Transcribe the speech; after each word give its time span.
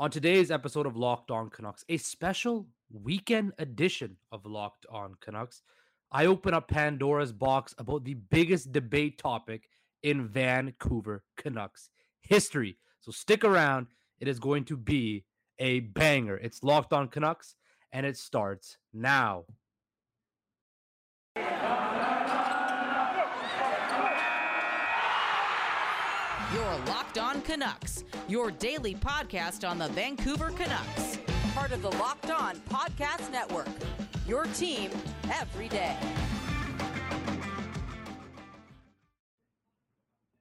On 0.00 0.12
today's 0.12 0.52
episode 0.52 0.86
of 0.86 0.96
Locked 0.96 1.32
On 1.32 1.50
Canucks, 1.50 1.84
a 1.88 1.96
special 1.96 2.68
weekend 2.92 3.52
edition 3.58 4.16
of 4.30 4.46
Locked 4.46 4.86
On 4.92 5.16
Canucks, 5.20 5.62
I 6.12 6.26
open 6.26 6.54
up 6.54 6.68
Pandora's 6.68 7.32
box 7.32 7.74
about 7.78 8.04
the 8.04 8.14
biggest 8.14 8.70
debate 8.70 9.18
topic 9.18 9.68
in 10.04 10.28
Vancouver 10.28 11.24
Canucks 11.36 11.90
history. 12.20 12.78
So 13.00 13.10
stick 13.10 13.42
around. 13.42 13.88
It 14.20 14.28
is 14.28 14.38
going 14.38 14.66
to 14.66 14.76
be 14.76 15.24
a 15.58 15.80
banger. 15.80 16.36
It's 16.36 16.62
Locked 16.62 16.92
On 16.92 17.08
Canucks, 17.08 17.56
and 17.90 18.06
it 18.06 18.16
starts 18.16 18.78
now. 18.94 19.46
Your 26.54 26.78
Locked 26.86 27.18
On 27.18 27.37
Canucks, 27.48 28.04
your 28.28 28.50
daily 28.50 28.94
podcast 28.94 29.66
on 29.66 29.78
the 29.78 29.88
Vancouver 29.88 30.50
Canucks. 30.50 31.16
Part 31.54 31.72
of 31.72 31.80
the 31.80 31.90
Locked 31.92 32.30
On 32.30 32.56
Podcast 32.68 33.32
Network. 33.32 33.70
Your 34.26 34.44
team 34.44 34.90
every 35.32 35.66
day. 35.70 35.96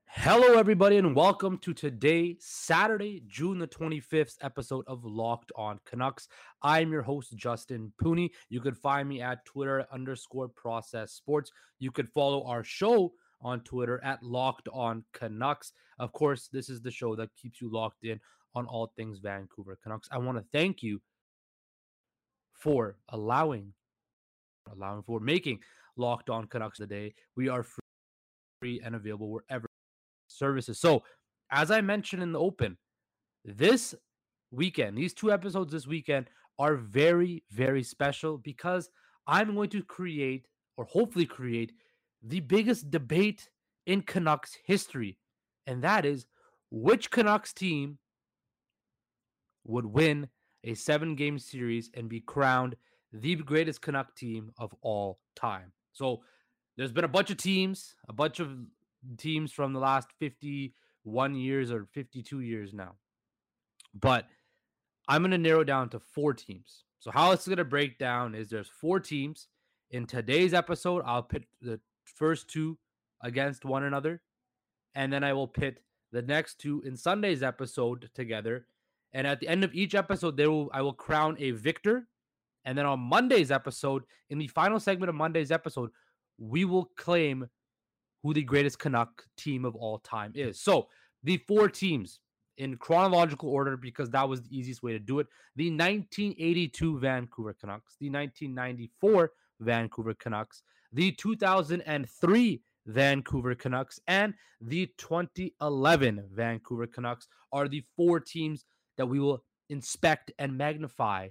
Hello, 0.05 0.59
everybody, 0.59 0.97
and 0.97 1.15
welcome 1.15 1.57
to 1.59 1.73
today, 1.73 2.35
Saturday, 2.41 3.23
June 3.25 3.59
the 3.59 3.67
25th 3.67 4.35
episode 4.41 4.83
of 4.85 5.05
Locked 5.05 5.53
On 5.55 5.79
Canucks. 5.85 6.27
I'm 6.61 6.91
your 6.91 7.03
host, 7.03 7.37
Justin 7.37 7.93
Pooney. 8.03 8.31
You 8.49 8.59
could 8.59 8.75
find 8.75 9.07
me 9.07 9.21
at 9.21 9.45
Twitter 9.45 9.85
underscore 9.93 10.49
process 10.49 11.13
sports. 11.13 11.51
You 11.79 11.89
could 11.89 12.09
follow 12.09 12.45
our 12.47 12.65
show 12.65 13.13
on 13.41 13.61
Twitter 13.61 14.01
at 14.03 14.21
Locked 14.23 14.67
On 14.73 15.03
Canucks. 15.13 15.73
Of 15.99 16.11
course, 16.13 16.49
this 16.51 16.69
is 16.69 16.81
the 16.81 16.91
show 16.91 17.15
that 17.15 17.29
keeps 17.41 17.61
you 17.61 17.71
locked 17.71 18.03
in 18.03 18.19
on 18.55 18.65
all 18.65 18.91
things 18.95 19.19
Vancouver 19.19 19.77
Canucks. 19.81 20.07
I 20.11 20.17
want 20.17 20.37
to 20.37 20.45
thank 20.51 20.81
you 20.81 21.01
for 22.53 22.97
allowing, 23.09 23.73
allowing 24.71 25.03
for 25.03 25.19
making 25.19 25.59
Locked 25.95 26.29
On 26.29 26.47
Canucks 26.47 26.77
today. 26.77 27.13
We 27.35 27.49
are 27.49 27.63
free 27.63 28.81
and 28.83 28.95
available 28.95 29.29
wherever 29.29 29.67
services. 30.27 30.79
So, 30.79 31.03
as 31.51 31.71
I 31.71 31.81
mentioned 31.81 32.23
in 32.23 32.31
the 32.31 32.39
open, 32.39 32.77
this 33.45 33.95
weekend, 34.51 34.97
these 34.97 35.13
two 35.13 35.31
episodes 35.31 35.71
this 35.71 35.87
weekend 35.87 36.29
are 36.59 36.75
very, 36.75 37.43
very 37.51 37.83
special 37.83 38.37
because 38.37 38.89
I'm 39.27 39.55
going 39.55 39.69
to 39.69 39.83
create 39.83 40.47
or 40.77 40.85
hopefully 40.85 41.25
create 41.25 41.73
the 42.27 42.39
biggest 42.41 42.91
debate 42.91 43.49
in 43.85 44.01
Canucks 44.01 44.57
history, 44.65 45.17
and 45.65 45.83
that 45.83 46.05
is 46.05 46.25
which 46.69 47.09
Canucks 47.09 47.53
team 47.53 47.97
would 49.65 49.85
win 49.85 50.27
a 50.63 50.73
seven 50.73 51.15
game 51.15 51.39
series 51.39 51.89
and 51.93 52.09
be 52.09 52.19
crowned 52.19 52.75
the 53.13 53.35
greatest 53.35 53.81
Canuck 53.81 54.15
team 54.15 54.51
of 54.57 54.73
all 54.81 55.19
time. 55.35 55.71
So 55.93 56.21
there's 56.75 56.91
been 56.91 57.05
a 57.05 57.09
bunch 57.09 57.31
of 57.31 57.37
teams, 57.37 57.95
a 58.09 58.13
bunch 58.13 58.39
of 58.39 58.49
teams 59.17 59.51
from 59.51 59.73
the 59.73 59.79
last 59.79 60.09
51 60.19 61.35
years 61.35 61.71
or 61.71 61.87
52 61.93 62.41
years 62.41 62.73
now. 62.73 62.95
But 63.93 64.25
I'm 65.07 65.21
going 65.21 65.31
to 65.31 65.37
narrow 65.37 65.63
down 65.63 65.89
to 65.89 65.99
four 65.99 66.33
teams. 66.33 66.83
So 66.99 67.11
how 67.11 67.31
it's 67.31 67.47
going 67.47 67.57
to 67.57 67.65
break 67.65 67.97
down 67.97 68.35
is 68.35 68.49
there's 68.49 68.69
four 68.69 68.99
teams. 68.99 69.47
In 69.91 70.05
today's 70.05 70.53
episode, 70.53 71.03
I'll 71.05 71.23
put 71.23 71.45
the 71.61 71.79
first 72.15 72.49
two 72.49 72.77
against 73.21 73.65
one 73.65 73.83
another. 73.83 74.21
And 74.95 75.11
then 75.11 75.23
I 75.23 75.33
will 75.33 75.47
pit 75.47 75.81
the 76.11 76.21
next 76.21 76.59
two 76.59 76.81
in 76.85 76.95
Sunday's 76.97 77.43
episode 77.43 78.09
together. 78.13 78.67
And 79.13 79.27
at 79.27 79.39
the 79.39 79.47
end 79.47 79.63
of 79.63 79.73
each 79.73 79.95
episode, 79.95 80.37
there 80.37 80.51
will 80.51 80.69
I 80.73 80.81
will 80.81 80.93
crown 80.93 81.35
a 81.39 81.51
victor. 81.51 82.07
And 82.65 82.77
then 82.77 82.85
on 82.85 82.99
Monday's 82.99 83.51
episode, 83.51 84.03
in 84.29 84.37
the 84.37 84.47
final 84.47 84.79
segment 84.79 85.09
of 85.09 85.15
Monday's 85.15 85.51
episode, 85.51 85.89
we 86.37 86.65
will 86.65 86.91
claim 86.97 87.47
who 88.23 88.33
the 88.33 88.43
greatest 88.43 88.79
Canuck 88.79 89.23
team 89.37 89.63
of 89.63 89.75
all 89.75 89.99
time 89.99 90.33
is. 90.35 90.59
So 90.59 90.87
the 91.23 91.37
four 91.47 91.69
teams 91.69 92.19
in 92.57 92.75
chronological 92.77 93.49
order 93.49 93.77
because 93.77 94.09
that 94.09 94.27
was 94.27 94.41
the 94.41 94.57
easiest 94.57 94.83
way 94.83 94.91
to 94.91 94.99
do 94.99 95.19
it. 95.19 95.27
The 95.55 95.69
1982 95.69 96.99
Vancouver 96.99 97.53
Canucks, 97.53 97.95
the 97.99 98.09
1994 98.09 99.31
Vancouver 99.59 100.13
Canucks, 100.15 100.63
the 100.93 101.11
2003 101.11 102.61
Vancouver 102.85 103.55
Canucks, 103.55 103.99
and 104.07 104.33
the 104.61 104.89
2011 104.97 106.29
Vancouver 106.33 106.87
Canucks 106.87 107.27
are 107.51 107.67
the 107.67 107.83
four 107.95 108.19
teams 108.19 108.65
that 108.97 109.05
we 109.05 109.19
will 109.19 109.43
inspect 109.69 110.31
and 110.39 110.57
magnify 110.57 111.29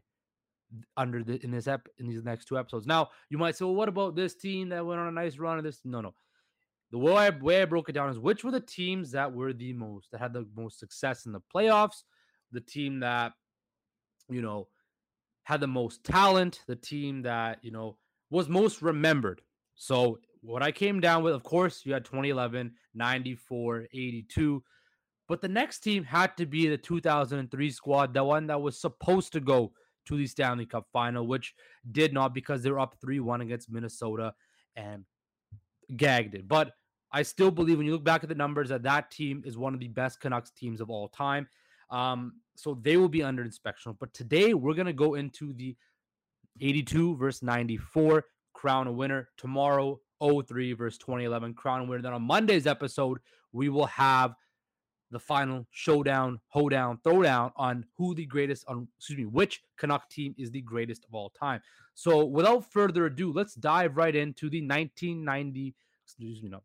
under 0.96 1.22
the 1.22 1.42
in 1.44 1.50
this 1.50 1.68
ep 1.68 1.88
in 1.98 2.06
these 2.06 2.24
next 2.24 2.46
two 2.46 2.58
episodes. 2.58 2.86
Now 2.86 3.08
you 3.30 3.38
might 3.38 3.56
say, 3.56 3.64
well, 3.64 3.74
what 3.74 3.88
about 3.88 4.16
this 4.16 4.34
team 4.34 4.68
that 4.70 4.84
went 4.84 5.00
on 5.00 5.08
a 5.08 5.12
nice 5.12 5.38
run 5.38 5.58
of 5.58 5.64
this? 5.64 5.80
No, 5.84 6.00
no. 6.00 6.14
The 6.92 6.98
way 6.98 7.14
I, 7.14 7.30
way 7.30 7.62
I 7.62 7.64
broke 7.64 7.88
it 7.88 7.92
down 7.92 8.10
is 8.10 8.18
which 8.18 8.44
were 8.44 8.50
the 8.50 8.60
teams 8.60 9.10
that 9.12 9.32
were 9.32 9.52
the 9.52 9.72
most 9.72 10.10
that 10.12 10.20
had 10.20 10.32
the 10.32 10.46
most 10.56 10.78
success 10.78 11.26
in 11.26 11.32
the 11.32 11.40
playoffs, 11.54 12.02
the 12.52 12.60
team 12.60 13.00
that 13.00 13.32
you 14.28 14.42
know 14.42 14.68
had 15.44 15.60
the 15.60 15.66
most 15.66 16.04
talent, 16.04 16.60
the 16.66 16.76
team 16.76 17.22
that 17.22 17.58
you 17.62 17.70
know 17.70 17.96
was 18.30 18.48
most 18.48 18.82
remembered. 18.82 19.40
So 19.76 20.18
what 20.40 20.62
I 20.62 20.72
came 20.72 21.00
down 21.00 21.22
with, 21.22 21.34
of 21.34 21.42
course, 21.42 21.82
you 21.84 21.92
had 21.92 22.04
2011, 22.04 22.72
94, 22.94 23.86
82. 23.92 24.62
But 25.28 25.40
the 25.40 25.48
next 25.48 25.80
team 25.80 26.04
had 26.04 26.36
to 26.36 26.46
be 26.46 26.68
the 26.68 26.78
2003 26.78 27.70
squad, 27.70 28.14
the 28.14 28.24
one 28.24 28.46
that 28.46 28.60
was 28.60 28.80
supposed 28.80 29.32
to 29.32 29.40
go 29.40 29.72
to 30.06 30.16
the 30.16 30.26
Stanley 30.26 30.66
Cup 30.66 30.86
final, 30.92 31.26
which 31.26 31.54
did 31.92 32.12
not 32.12 32.32
because 32.32 32.62
they 32.62 32.70
were 32.70 32.78
up 32.78 32.96
3 33.00 33.20
1 33.20 33.40
against 33.40 33.70
Minnesota 33.70 34.34
and 34.76 35.04
gagged 35.96 36.34
it. 36.34 36.48
But 36.48 36.72
I 37.12 37.22
still 37.22 37.50
believe 37.50 37.78
when 37.78 37.86
you 37.86 37.92
look 37.92 38.04
back 38.04 38.22
at 38.22 38.28
the 38.28 38.34
numbers 38.34 38.68
that 38.68 38.82
that 38.84 39.10
team 39.10 39.42
is 39.44 39.58
one 39.58 39.74
of 39.74 39.80
the 39.80 39.88
best 39.88 40.20
Canucks 40.20 40.50
teams 40.50 40.80
of 40.80 40.90
all 40.90 41.08
time. 41.08 41.48
Um, 41.90 42.40
so 42.56 42.78
they 42.80 42.96
will 42.96 43.08
be 43.08 43.22
under 43.22 43.42
inspection. 43.42 43.96
But 43.98 44.12
today 44.12 44.54
we're 44.54 44.74
going 44.74 44.86
to 44.86 44.92
go 44.92 45.14
into 45.14 45.52
the 45.52 45.76
82 46.60 47.16
versus 47.16 47.42
94, 47.42 48.24
crown 48.66 48.88
a 48.88 48.92
winner. 48.92 49.28
Tomorrow, 49.36 50.00
03 50.20 50.72
versus 50.72 50.98
2011, 50.98 51.54
crown 51.54 51.86
winner. 51.86 52.02
Then 52.02 52.14
on 52.14 52.22
Monday's 52.22 52.66
episode, 52.66 53.18
we 53.52 53.68
will 53.68 53.86
have 53.86 54.34
the 55.12 55.20
final 55.20 55.68
showdown, 55.70 56.40
hoedown, 56.48 56.98
throwdown 57.06 57.52
on 57.54 57.84
who 57.96 58.12
the 58.12 58.26
greatest 58.26 58.64
on 58.66 58.88
excuse 58.98 59.18
me, 59.20 59.24
which 59.24 59.62
Canuck 59.76 60.10
team 60.10 60.34
is 60.36 60.50
the 60.50 60.62
greatest 60.62 61.04
of 61.04 61.14
all 61.14 61.30
time. 61.30 61.60
So 61.94 62.24
without 62.24 62.68
further 62.72 63.06
ado, 63.06 63.32
let's 63.32 63.54
dive 63.54 63.96
right 63.96 64.16
into 64.16 64.50
the 64.50 64.62
1990, 64.62 65.76
excuse 66.04 66.42
me, 66.42 66.48
no, 66.48 66.64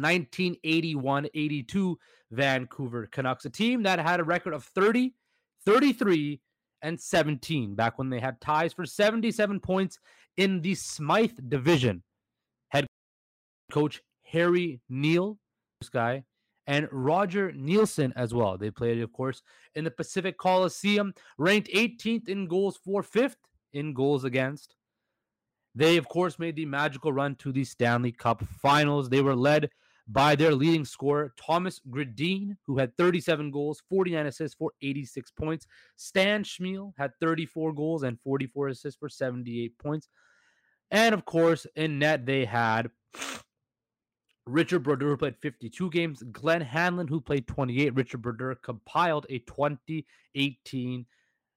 1981-82 0.00 1.96
Vancouver 2.30 3.08
Canucks, 3.08 3.44
a 3.44 3.50
team 3.50 3.82
that 3.82 3.98
had 3.98 4.20
a 4.20 4.24
record 4.24 4.54
of 4.54 4.64
30, 4.64 5.12
33, 5.66 6.40
and 6.82 6.98
17 6.98 7.74
back 7.74 7.98
when 7.98 8.08
they 8.08 8.20
had 8.20 8.40
ties 8.40 8.72
for 8.72 8.86
77 8.86 9.60
points 9.60 9.98
in 10.36 10.60
the 10.60 10.74
Smythe 10.74 11.38
division. 11.48 12.02
Head 12.68 12.86
coach 13.72 14.02
Harry 14.24 14.80
Neale, 14.88 15.38
this 15.80 15.88
guy, 15.88 16.24
and 16.66 16.88
Roger 16.92 17.52
Neilson 17.52 18.12
as 18.16 18.32
well. 18.32 18.56
They 18.56 18.70
played, 18.70 19.00
of 19.00 19.12
course, 19.12 19.42
in 19.74 19.84
the 19.84 19.90
Pacific 19.90 20.38
Coliseum, 20.38 21.14
ranked 21.38 21.68
18th 21.74 22.28
in 22.28 22.46
goals 22.46 22.78
for, 22.84 23.02
fifth 23.02 23.38
in 23.72 23.92
goals 23.92 24.24
against. 24.24 24.76
They, 25.74 25.96
of 25.96 26.08
course, 26.08 26.38
made 26.38 26.56
the 26.56 26.66
magical 26.66 27.12
run 27.12 27.36
to 27.36 27.52
the 27.52 27.64
Stanley 27.64 28.12
Cup 28.12 28.42
finals. 28.60 29.08
They 29.08 29.20
were 29.20 29.36
led 29.36 29.70
by 30.12 30.34
their 30.34 30.54
leading 30.54 30.84
scorer, 30.84 31.32
Thomas 31.36 31.80
Gradin, 31.88 32.56
who 32.66 32.78
had 32.78 32.96
37 32.96 33.50
goals, 33.50 33.82
49 33.88 34.26
assists 34.26 34.56
for 34.56 34.72
86 34.82 35.30
points. 35.32 35.66
Stan 35.96 36.42
Smyl 36.42 36.92
had 36.98 37.12
34 37.20 37.72
goals 37.72 38.02
and 38.02 38.18
44 38.24 38.68
assists 38.68 38.98
for 38.98 39.08
78 39.08 39.78
points. 39.78 40.08
And 40.90 41.14
of 41.14 41.24
course, 41.24 41.66
in 41.76 42.00
net, 42.00 42.26
they 42.26 42.44
had 42.44 42.90
Richard 44.46 44.80
Brodeur, 44.80 45.10
who 45.10 45.16
played 45.16 45.36
52 45.40 45.90
games, 45.90 46.24
Glenn 46.32 46.62
Hanlon, 46.62 47.06
who 47.06 47.20
played 47.20 47.46
28. 47.46 47.94
Richard 47.94 48.22
Brodeur 48.22 48.56
compiled 48.56 49.26
a 49.30 49.38
2018 49.40 51.06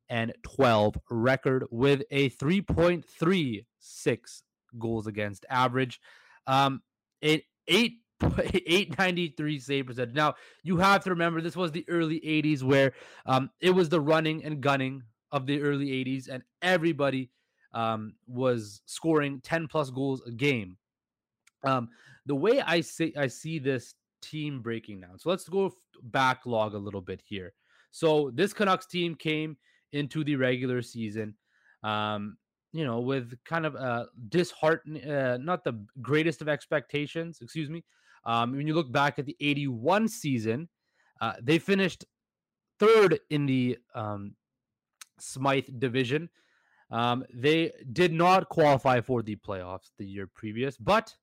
and 0.10 0.34
12 0.44 0.98
record 1.10 1.66
with 1.72 2.04
a 2.12 2.30
3.36 2.30 3.66
goals 4.78 5.08
against 5.08 5.46
average. 5.50 6.00
Um, 6.46 6.84
it 7.22 7.46
eight 7.68 8.03
893 8.24 9.60
save 9.60 9.88
percentage. 9.88 10.16
Now, 10.16 10.36
you 10.64 10.78
have 10.78 11.04
to 11.04 11.10
remember 11.10 11.42
this 11.42 11.56
was 11.56 11.72
the 11.72 11.86
early 11.90 12.20
80s 12.22 12.64
where 12.64 12.94
um, 13.26 13.50
it 13.60 13.72
was 13.72 13.90
the 13.90 14.00
running 14.00 14.44
and 14.46 14.62
gunning 14.62 15.04
of 15.32 15.46
the 15.46 15.62
early 15.62 15.88
80s, 15.88 16.30
and 16.30 16.44
everybody 16.62 17.32
um, 17.74 18.14
was 18.28 18.82
scoring 18.86 19.42
10 19.44 19.68
plus 19.68 19.90
goals 19.90 20.22
a 20.28 20.32
game. 20.32 20.78
Um, 21.64 21.90
the 22.26 22.36
way 22.36 22.62
I 22.62 22.82
see 22.82 23.14
I 23.18 23.28
see 23.28 23.60
this 23.60 23.96
team 24.22 24.62
breaking 24.62 25.02
down. 25.02 25.20
So 25.20 25.30
let's 25.30 25.48
go 25.50 25.74
backlog 26.04 26.74
a 26.74 26.78
little 26.78 27.02
bit 27.02 27.22
here. 27.26 27.54
So 27.92 28.32
this 28.34 28.54
Canucks 28.54 28.86
team 28.86 29.16
came 29.16 29.58
into 29.92 30.24
the 30.24 30.36
regular 30.36 30.82
season, 30.82 31.36
um, 31.84 32.38
you 32.72 32.86
know, 32.86 33.00
with 33.00 33.34
kind 33.46 33.66
of 33.66 33.76
a 33.76 34.08
disheartening, 34.30 35.08
uh, 35.10 35.38
not 35.40 35.64
the 35.64 35.86
greatest 36.02 36.42
of 36.42 36.50
expectations, 36.50 37.40
excuse 37.42 37.70
me. 37.70 37.84
Um, 38.26 38.56
when 38.56 38.68
you 38.68 38.74
look 38.74 38.92
back 38.92 39.20
at 39.20 39.26
the 39.26 39.36
81 39.40 40.08
season, 40.08 40.70
uh, 41.22 41.34
they 41.42 41.60
finished 41.60 42.06
third 42.80 43.20
in 43.30 43.46
the 43.46 43.78
um, 43.96 44.36
Smythe 45.20 45.68
division. 45.80 46.30
Um, 46.92 47.26
they 47.34 47.72
did 47.92 48.14
not 48.14 48.50
qualify 48.50 49.02
for 49.02 49.24
the 49.24 49.36
playoffs 49.36 49.92
the 49.98 50.06
year 50.06 50.28
previous, 50.28 50.78
but 50.78 51.14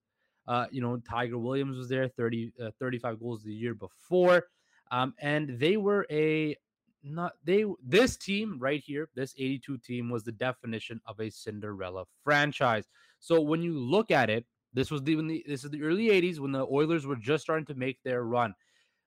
uh, 0.49 0.67
you 0.71 0.81
know 0.81 0.97
Tiger 0.99 1.39
Williams 1.39 1.77
was 1.77 1.89
there, 1.89 2.09
30, 2.09 2.53
uh, 2.63 2.71
35 2.79 3.21
goals 3.21 3.43
the 3.43 3.53
year 3.53 3.75
before, 3.75 4.45
um, 4.91 5.15
and 5.21 5.59
they 5.59 5.77
were 5.77 6.07
a 6.11 6.57
not 7.03 7.33
they 7.45 7.65
this 7.85 8.17
team 8.17 8.59
right 8.59 8.83
here, 8.85 9.09
this 9.15 9.35
82 9.39 9.79
team 9.79 10.11
was 10.11 10.25
the 10.25 10.33
definition 10.33 11.01
of 11.07 11.21
a 11.21 11.31
Cinderella 11.31 12.05
franchise. 12.25 12.89
So 13.21 13.41
when 13.41 13.63
you 13.63 13.79
look 13.79 14.11
at 14.11 14.29
it, 14.31 14.45
this 14.73 14.91
was 14.91 15.03
the, 15.03 15.15
the 15.17 15.45
this 15.47 15.65
is 15.65 15.71
the 15.71 15.83
early 15.83 16.09
80s 16.09 16.39
when 16.39 16.53
the 16.53 16.67
Oilers 16.67 17.07
were 17.07 17.17
just 17.17 17.43
starting 17.43 17.67
to 17.67 17.75
make 17.75 18.03
their 18.03 18.23
run. 18.25 18.55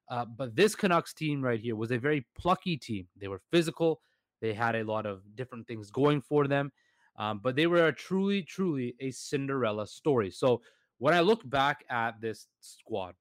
Uh, 0.09 0.25
but 0.25 0.55
this 0.55 0.75
Canucks 0.75 1.13
team 1.13 1.41
right 1.41 1.59
here 1.59 1.75
was 1.75 1.91
a 1.91 1.97
very 1.97 2.25
plucky 2.37 2.77
team. 2.77 3.07
They 3.19 3.27
were 3.27 3.41
physical. 3.51 4.01
They 4.41 4.53
had 4.53 4.75
a 4.75 4.83
lot 4.83 5.05
of 5.05 5.21
different 5.35 5.67
things 5.67 5.89
going 5.89 6.21
for 6.21 6.47
them, 6.47 6.71
um, 7.17 7.39
but 7.41 7.55
they 7.55 7.67
were 7.67 7.87
a 7.87 7.93
truly, 7.93 8.43
truly 8.43 8.95
a 8.99 9.11
Cinderella 9.11 9.87
story. 9.87 10.29
So 10.31 10.61
when 10.97 11.13
I 11.13 11.21
look 11.21 11.49
back 11.49 11.85
at 11.89 12.19
this 12.19 12.47
squad 12.59 13.15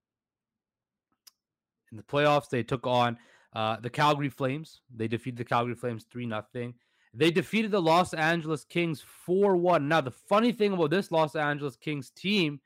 in 1.93 1.97
the 1.97 2.03
playoffs, 2.03 2.49
they 2.51 2.65
took 2.65 2.87
on 2.87 3.17
uh, 3.55 3.77
the 3.81 3.91
Calgary 3.91 4.31
Flames. 4.31 4.81
They 4.95 5.07
defeated 5.07 5.39
the 5.39 5.45
Calgary 5.45 5.77
Flames 5.77 6.07
3 6.11 6.29
0. 6.29 6.73
They 7.15 7.31
defeated 7.31 7.71
the 7.71 7.83
Los 7.83 8.15
Angeles 8.15 8.65
Kings 8.65 9.05
4 9.27 9.57
1. 9.57 9.87
Now, 9.87 10.01
the 10.01 10.11
funny 10.11 10.53
thing 10.53 10.73
about 10.73 10.91
this 10.91 11.11
Los 11.11 11.37
Angeles 11.37 11.77
Kings 11.77 12.11
team 12.11 12.61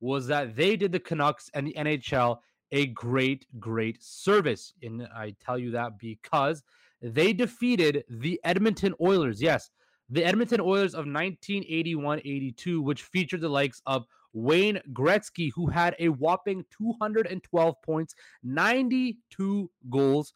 was 0.00 0.26
that 0.26 0.56
they 0.56 0.76
did 0.76 0.92
the 0.92 1.00
Canucks 1.00 1.50
and 1.54 1.66
the 1.66 1.74
NHL 1.74 2.38
a 2.72 2.86
great, 2.86 3.46
great 3.60 4.02
service. 4.02 4.72
And 4.82 5.06
I 5.14 5.34
tell 5.40 5.58
you 5.58 5.70
that 5.72 5.98
because 5.98 6.62
they 7.00 7.32
defeated 7.32 8.04
the 8.08 8.40
Edmonton 8.42 8.94
Oilers. 9.00 9.40
Yes, 9.40 9.70
the 10.10 10.24
Edmonton 10.24 10.60
Oilers 10.60 10.94
of 10.94 11.06
1981 11.06 12.20
82, 12.24 12.82
which 12.82 13.02
featured 13.02 13.40
the 13.40 13.48
likes 13.48 13.80
of 13.86 14.06
Wayne 14.32 14.80
Gretzky, 14.92 15.52
who 15.54 15.68
had 15.68 15.94
a 16.00 16.08
whopping 16.08 16.64
212 16.76 17.74
points, 17.82 18.14
92 18.42 19.70
goals. 19.88 20.34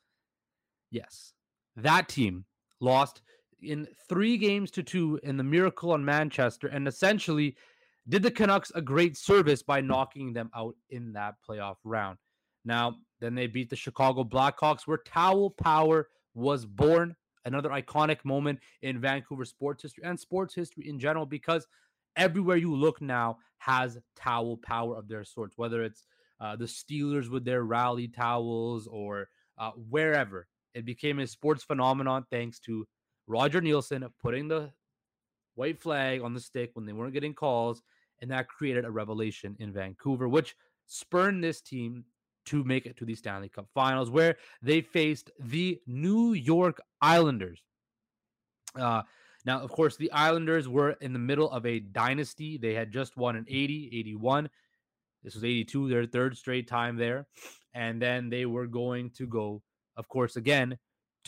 Yes, 0.90 1.32
that 1.76 2.08
team 2.08 2.44
lost 2.80 3.22
in 3.62 3.86
three 4.08 4.36
games 4.36 4.70
to 4.72 4.82
two 4.82 5.18
in 5.22 5.36
the 5.36 5.44
Miracle 5.44 5.92
on 5.92 6.04
Manchester 6.04 6.68
and 6.68 6.86
essentially 6.86 7.56
did 8.08 8.22
the 8.22 8.30
Canucks 8.30 8.72
a 8.74 8.80
great 8.80 9.16
service 9.16 9.62
by 9.62 9.80
knocking 9.80 10.32
them 10.32 10.50
out 10.54 10.74
in 10.90 11.12
that 11.12 11.34
playoff 11.48 11.76
round. 11.84 12.18
Now, 12.64 12.96
then 13.20 13.34
they 13.34 13.46
beat 13.46 13.70
the 13.70 13.76
Chicago 13.76 14.24
Blackhawks, 14.24 14.86
where 14.86 14.98
Towel 14.98 15.50
Power 15.50 16.08
was 16.34 16.64
born. 16.64 17.14
Another 17.44 17.70
iconic 17.70 18.24
moment 18.24 18.58
in 18.82 19.00
Vancouver 19.00 19.44
sports 19.44 19.82
history 19.82 20.04
and 20.04 20.18
sports 20.18 20.54
history 20.54 20.88
in 20.88 20.98
general, 20.98 21.24
because 21.24 21.66
everywhere 22.16 22.56
you 22.56 22.74
look 22.74 23.00
now 23.00 23.38
has 23.58 23.98
towel 24.16 24.58
power 24.58 24.96
of 24.96 25.08
their 25.08 25.24
sorts, 25.24 25.56
whether 25.56 25.82
it's 25.82 26.04
uh, 26.40 26.56
the 26.56 26.64
Steelers 26.64 27.30
with 27.30 27.44
their 27.44 27.64
rally 27.64 28.08
towels 28.08 28.86
or 28.86 29.28
uh, 29.58 29.70
wherever. 29.88 30.46
It 30.74 30.84
became 30.84 31.18
a 31.18 31.26
sports 31.26 31.64
phenomenon 31.64 32.24
thanks 32.30 32.58
to 32.60 32.86
Roger 33.28 33.60
Neilson 33.60 34.08
putting 34.20 34.48
the 34.48 34.72
white 35.54 35.80
flag 35.80 36.22
on 36.22 36.34
the 36.34 36.40
stick 36.40 36.70
when 36.72 36.86
they 36.86 36.92
weren't 36.92 37.12
getting 37.12 37.34
calls, 37.34 37.82
and 38.20 38.30
that 38.30 38.48
created 38.48 38.84
a 38.84 38.90
revelation 38.90 39.54
in 39.60 39.72
Vancouver, 39.72 40.28
which 40.28 40.56
spurned 40.86 41.44
this 41.44 41.60
team 41.60 42.04
to 42.46 42.64
make 42.64 42.86
it 42.86 42.96
to 42.96 43.04
the 43.04 43.14
Stanley 43.14 43.50
Cup 43.50 43.68
Finals, 43.74 44.10
where 44.10 44.36
they 44.62 44.80
faced 44.80 45.30
the 45.38 45.78
New 45.86 46.32
York 46.32 46.80
Islanders. 47.02 47.62
Uh, 48.74 49.02
now, 49.44 49.60
of 49.60 49.70
course, 49.70 49.96
the 49.96 50.10
Islanders 50.12 50.66
were 50.66 50.92
in 51.00 51.12
the 51.12 51.18
middle 51.18 51.50
of 51.50 51.66
a 51.66 51.80
dynasty. 51.80 52.56
They 52.56 52.74
had 52.74 52.90
just 52.90 53.16
won 53.16 53.36
in 53.36 53.44
80, 53.46 53.90
81. 53.92 54.48
This 55.22 55.34
was 55.34 55.44
82, 55.44 55.88
their 55.88 56.06
third 56.06 56.36
straight 56.36 56.68
time 56.68 56.96
there. 56.96 57.26
And 57.74 58.00
then 58.00 58.30
they 58.30 58.46
were 58.46 58.66
going 58.66 59.10
to 59.10 59.26
go, 59.26 59.62
of 59.96 60.08
course, 60.08 60.36
again 60.36 60.78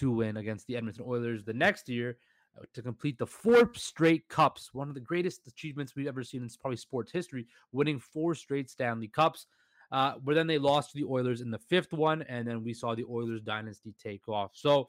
to 0.00 0.10
win 0.10 0.38
against 0.38 0.66
the 0.66 0.76
Edmonton 0.76 1.04
Oilers 1.06 1.44
the 1.44 1.52
next 1.52 1.88
year 1.88 2.16
uh, 2.58 2.64
to 2.74 2.82
complete 2.82 3.18
the 3.18 3.26
four 3.26 3.70
straight 3.74 4.28
cups, 4.28 4.70
one 4.72 4.88
of 4.88 4.94
the 4.94 5.00
greatest 5.00 5.46
achievements 5.46 5.94
we've 5.94 6.08
ever 6.08 6.24
seen 6.24 6.42
in 6.42 6.48
probably 6.60 6.76
sports 6.76 7.12
history, 7.12 7.46
winning 7.72 7.98
four 7.98 8.34
straight 8.34 8.70
Stanley 8.70 9.08
Cups. 9.08 9.46
Uh, 9.92 10.14
but 10.24 10.34
then 10.34 10.46
they 10.46 10.58
lost 10.58 10.92
to 10.92 10.96
the 10.96 11.04
Oilers 11.04 11.40
in 11.40 11.50
the 11.50 11.58
fifth 11.58 11.92
one, 11.92 12.22
and 12.22 12.46
then 12.46 12.64
we 12.64 12.72
saw 12.72 12.94
the 12.94 13.04
Oilers 13.04 13.42
dynasty 13.42 13.94
take 14.02 14.28
off. 14.28 14.52
So, 14.54 14.88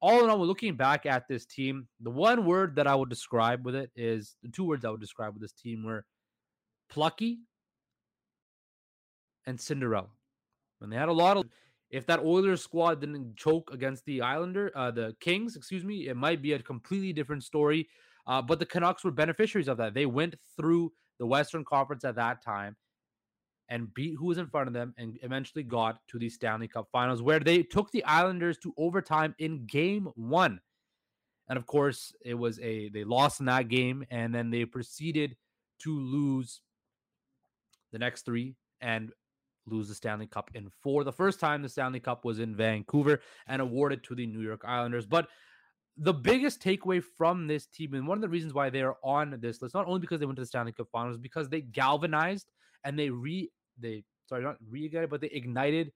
all 0.00 0.24
in 0.24 0.30
all, 0.30 0.38
looking 0.46 0.76
back 0.76 1.04
at 1.04 1.28
this 1.28 1.44
team, 1.44 1.86
the 2.00 2.10
one 2.10 2.46
word 2.46 2.76
that 2.76 2.86
I 2.86 2.94
would 2.94 3.10
describe 3.10 3.66
with 3.66 3.74
it 3.74 3.90
is 3.94 4.36
the 4.42 4.48
two 4.48 4.64
words 4.64 4.84
I 4.84 4.90
would 4.90 5.00
describe 5.00 5.34
with 5.34 5.42
this 5.42 5.52
team 5.52 5.84
were 5.84 6.06
plucky 6.88 7.40
and 9.46 9.60
Cinderella. 9.60 10.08
And 10.80 10.90
they 10.90 10.96
had 10.96 11.10
a 11.10 11.12
lot 11.12 11.36
of. 11.36 11.44
If 11.90 12.06
that 12.06 12.20
Oilers 12.20 12.62
squad 12.62 13.00
didn't 13.00 13.36
choke 13.36 13.70
against 13.72 14.04
the 14.04 14.22
Islander, 14.22 14.70
uh, 14.76 14.92
the 14.92 15.16
Kings, 15.20 15.56
excuse 15.56 15.84
me, 15.84 16.08
it 16.08 16.16
might 16.16 16.40
be 16.40 16.52
a 16.52 16.62
completely 16.62 17.12
different 17.12 17.42
story. 17.42 17.88
Uh, 18.26 18.40
but 18.40 18.60
the 18.60 18.66
Canucks 18.66 19.02
were 19.02 19.10
beneficiaries 19.10 19.66
of 19.66 19.76
that. 19.78 19.94
They 19.94 20.06
went 20.06 20.36
through 20.56 20.92
the 21.18 21.26
Western 21.26 21.64
Conference 21.64 22.04
at 22.04 22.14
that 22.14 22.44
time 22.44 22.76
and 23.68 23.92
beat 23.94 24.16
who 24.18 24.26
was 24.26 24.38
in 24.38 24.48
front 24.48 24.68
of 24.68 24.74
them 24.74 24.94
and 24.98 25.18
eventually 25.22 25.62
got 25.62 25.98
to 26.08 26.18
the 26.18 26.28
Stanley 26.28 26.68
Cup 26.68 26.88
finals 26.92 27.22
where 27.22 27.40
they 27.40 27.62
took 27.62 27.90
the 27.92 28.04
Islanders 28.04 28.58
to 28.58 28.74
overtime 28.76 29.34
in 29.38 29.66
game 29.66 30.08
one. 30.16 30.60
And 31.48 31.56
of 31.56 31.66
course, 31.66 32.12
it 32.24 32.34
was 32.34 32.58
a 32.60 32.88
they 32.90 33.04
lost 33.04 33.40
in 33.40 33.46
that 33.46 33.68
game 33.68 34.04
and 34.10 34.34
then 34.34 34.50
they 34.50 34.64
proceeded 34.64 35.36
to 35.82 35.98
lose 35.98 36.60
the 37.92 37.98
next 37.98 38.24
three 38.24 38.54
and 38.80 39.12
lose 39.70 39.88
the 39.88 39.94
Stanley 39.94 40.26
Cup 40.26 40.50
in 40.54 40.70
four. 40.82 41.04
The 41.04 41.12
first 41.12 41.40
time 41.40 41.62
the 41.62 41.68
Stanley 41.68 42.00
Cup 42.00 42.24
was 42.24 42.38
in 42.38 42.54
Vancouver 42.54 43.20
and 43.46 43.62
awarded 43.62 44.04
to 44.04 44.14
the 44.14 44.26
New 44.26 44.40
York 44.40 44.62
Islanders. 44.64 45.06
But 45.06 45.28
the 45.96 46.14
biggest 46.14 46.62
takeaway 46.62 47.02
from 47.02 47.46
this 47.46 47.66
team, 47.66 47.94
and 47.94 48.06
one 48.06 48.16
of 48.16 48.22
the 48.22 48.28
reasons 48.28 48.54
why 48.54 48.70
they 48.70 48.82
are 48.82 48.96
on 49.02 49.36
this 49.40 49.60
list, 49.60 49.74
not 49.74 49.86
only 49.86 50.00
because 50.00 50.20
they 50.20 50.26
went 50.26 50.36
to 50.36 50.42
the 50.42 50.46
Stanley 50.46 50.72
Cup 50.72 50.88
Finals, 50.90 51.18
because 51.18 51.48
they 51.48 51.60
galvanized 51.60 52.50
and 52.84 52.98
they 52.98 53.10
re 53.10 53.50
they 53.78 54.04
sorry 54.28 54.42
not 54.42 54.56
reignited, 54.72 55.10
but 55.10 55.20
they 55.20 55.28
ignited 55.28 55.92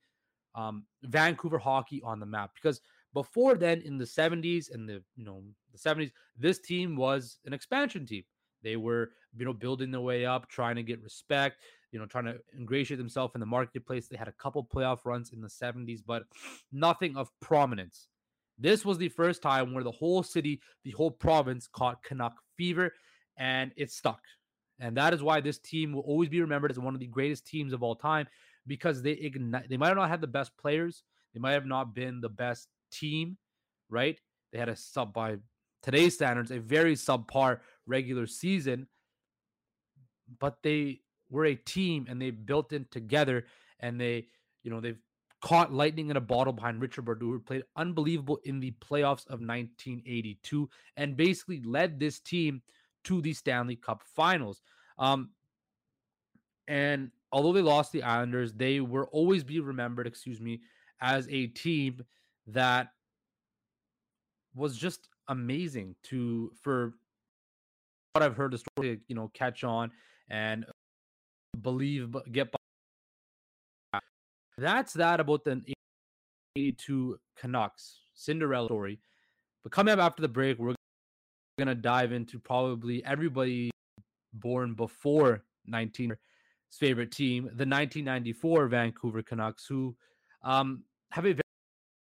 um, 0.55 0.85
Vancouver 1.03 1.59
hockey 1.59 2.01
on 2.05 2.21
the 2.21 2.27
map 2.27 2.51
because 2.55 2.81
before 3.13 3.55
then 3.55 3.81
in 3.83 3.99
the 3.99 4.05
70s 4.05 4.73
and 4.73 4.89
the 4.89 5.03
you 5.17 5.25
know 5.25 5.43
the 5.73 5.79
70s 5.79 6.11
this 6.37 6.59
team 6.59 6.97
was 6.97 7.39
an 7.47 7.53
expansion 7.53 8.07
team 8.07 8.25
they 8.63 8.77
were 8.77 9.11
you 9.37 9.45
know 9.45 9.53
building 9.53 9.91
their 9.91 10.01
way 10.01 10.27
up 10.27 10.49
trying 10.49 10.77
to 10.77 10.83
get 10.83 11.03
respect 11.03 11.61
you 11.95 12.01
know 12.01 12.07
trying 12.07 12.25
to 12.25 12.37
ingratiate 12.59 12.99
themselves 12.99 13.35
in 13.37 13.41
the 13.41 13.47
marketplace. 13.47 14.09
They 14.09 14.17
had 14.17 14.27
a 14.27 14.33
couple 14.33 14.65
playoff 14.65 15.07
runs 15.07 15.33
in 15.33 15.41
the 15.41 15.49
70s 15.49 16.01
but 16.05 16.25
nothing 16.73 17.17
of 17.17 17.31
prominence. 17.41 18.09
This 18.59 18.85
was 18.85 18.99
the 18.99 19.09
first 19.09 19.41
time 19.41 19.73
where 19.73 19.85
the 19.85 19.93
whole 19.93 20.25
city 20.25 20.61
the 20.85 20.91
whole 20.91 21.13
province 21.13 21.69
caught 21.69 22.03
canuck 22.03 22.35
fever 22.57 22.93
and 23.39 23.71
it 23.77 23.93
stuck. 23.93 24.21
And 24.81 24.97
that 24.97 25.15
is 25.15 25.23
why 25.23 25.41
this 25.41 25.59
team 25.59 25.93
will 25.93 26.03
always 26.03 26.29
be 26.29 26.41
remembered 26.41 26.73
as 26.73 26.81
one 26.81 26.95
of 26.95 27.01
the 27.01 27.07
greatest 27.07 27.47
teams 27.47 27.73
of 27.73 27.85
all 27.85 27.95
time 27.95 28.27
because 28.67 29.01
they 29.01 29.13
ignite 29.13 29.69
they 29.71 29.77
might 29.77 29.89
have 29.89 29.97
not 29.97 30.11
had 30.11 30.21
the 30.21 30.27
best 30.27 30.51
players, 30.59 31.05
they 31.33 31.41
might 31.41 31.53
have 31.53 31.67
not 31.67 31.95
been 31.95 32.21
the 32.21 32.29
best 32.29 32.67
team, 32.91 33.39
right? 33.89 34.19
They 34.53 34.59
had 34.59 34.69
a 34.69 34.75
sub 34.75 35.15
by 35.15 35.37
today's 35.81 36.15
standards, 36.15 36.51
a 36.51 36.59
very 36.59 36.97
subpar 36.97 37.61
regular 37.87 38.27
season, 38.27 38.89
but 40.41 40.57
they 40.65 41.03
were 41.35 41.47
a 41.47 41.55
team 41.57 42.07
and 42.09 42.23
they 42.23 42.31
built 42.31 42.73
in 42.73 42.87
together 42.91 43.45
and 43.81 44.01
they, 44.01 44.27
you 44.63 44.71
know, 44.71 44.81
they've 44.81 45.01
caught 45.43 45.73
lightning 45.73 46.09
in 46.09 46.17
a 46.17 46.21
bottle 46.21 46.53
behind 46.53 46.81
Richard 46.81 47.05
Brodeur, 47.05 47.33
who 47.33 47.41
played 47.41 47.65
unbelievable 47.77 48.39
in 48.45 48.61
the 48.61 48.71
playoffs 48.81 49.27
of 49.27 49.41
1982 49.41 50.71
and 50.97 51.17
basically 51.17 51.61
led 51.63 51.99
this 51.99 52.21
team 52.21 52.63
to 53.03 53.21
the 53.21 53.35
Stanley 53.35 53.77
Cup 53.77 54.03
finals. 54.15 54.63
Um, 54.97 55.31
and 56.69 57.11
although 57.33 57.53
they 57.53 57.63
lost 57.63 57.93
the 57.93 58.05
Islanders, 58.05 58.53
they 58.55 58.81
will 58.81 59.09
always 59.13 59.43
be 59.43 59.61
remembered, 59.61 60.07
excuse 60.07 60.41
me, 60.41 60.61
as 61.01 61.29
a 61.29 61.49
team 61.49 62.03
that 62.47 62.89
was 64.55 64.77
just 64.77 65.09
amazing 65.29 65.97
to 66.05 66.53
for 66.63 66.95
what 68.13 68.23
I've 68.23 68.37
heard 68.37 68.53
the 68.53 68.59
story, 68.59 69.01
you 69.09 69.17
know, 69.17 69.31
catch 69.35 69.65
on 69.65 69.91
and 70.31 70.65
believe, 71.63 72.11
but 72.11 72.31
get. 72.31 72.51
By. 72.53 74.01
That's 74.57 74.93
that 74.95 75.21
about 75.21 75.45
the 75.45 75.63
82 76.57 77.19
Canucks 77.37 78.01
Cinderella 78.15 78.69
story. 78.69 79.01
But 79.63 79.73
coming 79.73 79.93
up 79.93 80.01
after 80.01 80.23
the 80.23 80.29
break, 80.29 80.59
we're 80.59 80.75
to 81.59 81.75
dive 81.75 82.13
into 82.13 82.39
probably 82.39 83.05
everybody 83.05 83.71
born 84.35 84.75
before 84.75 85.45
19's 85.71 86.17
favorite 86.73 87.13
team, 87.13 87.45
the 87.45 87.67
1994 87.67 88.69
Vancouver 88.69 89.23
Canucks, 89.23 89.67
who 89.67 89.97
um, 90.43 90.83
have 91.11 91.25
a 91.25 91.33
very, 91.33 91.41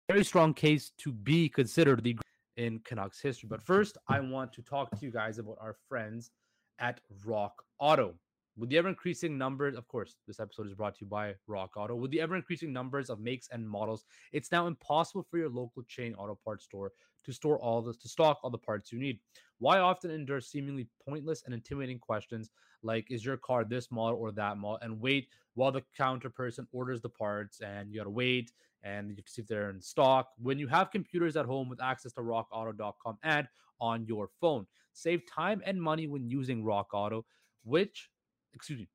very 0.08 0.24
strong 0.24 0.52
case 0.52 0.92
to 0.98 1.12
be 1.12 1.48
considered 1.48 2.02
the 2.02 2.16
in 2.56 2.80
Canucks 2.80 3.20
history. 3.20 3.48
But 3.48 3.62
first, 3.62 3.96
I 4.08 4.18
want 4.20 4.52
to 4.54 4.62
talk 4.62 4.90
to 4.90 4.98
you 5.00 5.12
guys 5.12 5.38
about 5.38 5.58
our 5.60 5.76
friends 5.88 6.32
at 6.80 7.00
Rock 7.24 7.62
Auto. 7.78 8.14
With 8.58 8.70
the 8.70 8.78
ever 8.78 8.88
increasing 8.88 9.38
numbers, 9.38 9.76
of 9.76 9.86
course, 9.86 10.16
this 10.26 10.40
episode 10.40 10.66
is 10.66 10.74
brought 10.74 10.96
to 10.96 11.04
you 11.04 11.06
by 11.06 11.34
Rock 11.46 11.76
Auto. 11.76 11.94
With 11.94 12.10
the 12.10 12.20
ever 12.20 12.34
increasing 12.34 12.72
numbers 12.72 13.08
of 13.08 13.20
makes 13.20 13.48
and 13.52 13.68
models, 13.68 14.04
it's 14.32 14.50
now 14.50 14.66
impossible 14.66 15.24
for 15.30 15.38
your 15.38 15.48
local 15.48 15.84
chain 15.84 16.12
auto 16.14 16.36
parts 16.44 16.64
store 16.64 16.90
to 17.24 17.32
store 17.32 17.60
all 17.60 17.82
the 17.82 17.94
to 17.94 18.08
stock 18.08 18.40
all 18.42 18.50
the 18.50 18.58
parts 18.58 18.90
you 18.90 18.98
need. 18.98 19.20
Why 19.60 19.78
often 19.78 20.10
endure 20.10 20.40
seemingly 20.40 20.88
pointless 21.08 21.44
and 21.44 21.54
intimidating 21.54 22.00
questions 22.00 22.50
like 22.82 23.08
is 23.12 23.24
your 23.24 23.36
car 23.36 23.62
this 23.62 23.92
model 23.92 24.18
or 24.18 24.32
that 24.32 24.58
model 24.58 24.80
and 24.82 25.00
wait 25.00 25.28
while 25.54 25.70
the 25.70 25.84
counter 25.96 26.28
person 26.28 26.66
orders 26.72 27.00
the 27.00 27.08
parts 27.08 27.60
and 27.60 27.92
you 27.92 28.00
gotta 28.00 28.10
wait 28.10 28.50
and 28.82 29.08
you 29.08 29.14
have 29.14 29.24
to 29.24 29.30
see 29.30 29.42
if 29.42 29.46
they're 29.46 29.70
in 29.70 29.80
stock. 29.80 30.30
When 30.36 30.58
you 30.58 30.66
have 30.66 30.90
computers 30.90 31.36
at 31.36 31.46
home 31.46 31.68
with 31.68 31.80
access 31.80 32.12
to 32.14 32.22
rockauto.com 32.22 33.18
and 33.22 33.46
on 33.80 34.04
your 34.04 34.30
phone, 34.40 34.66
save 34.94 35.22
time 35.30 35.62
and 35.64 35.80
money 35.80 36.08
when 36.08 36.28
using 36.28 36.64
Rock 36.64 36.88
Auto, 36.92 37.24
which 37.62 38.10
excuse 38.54 38.80
me, 38.80 38.88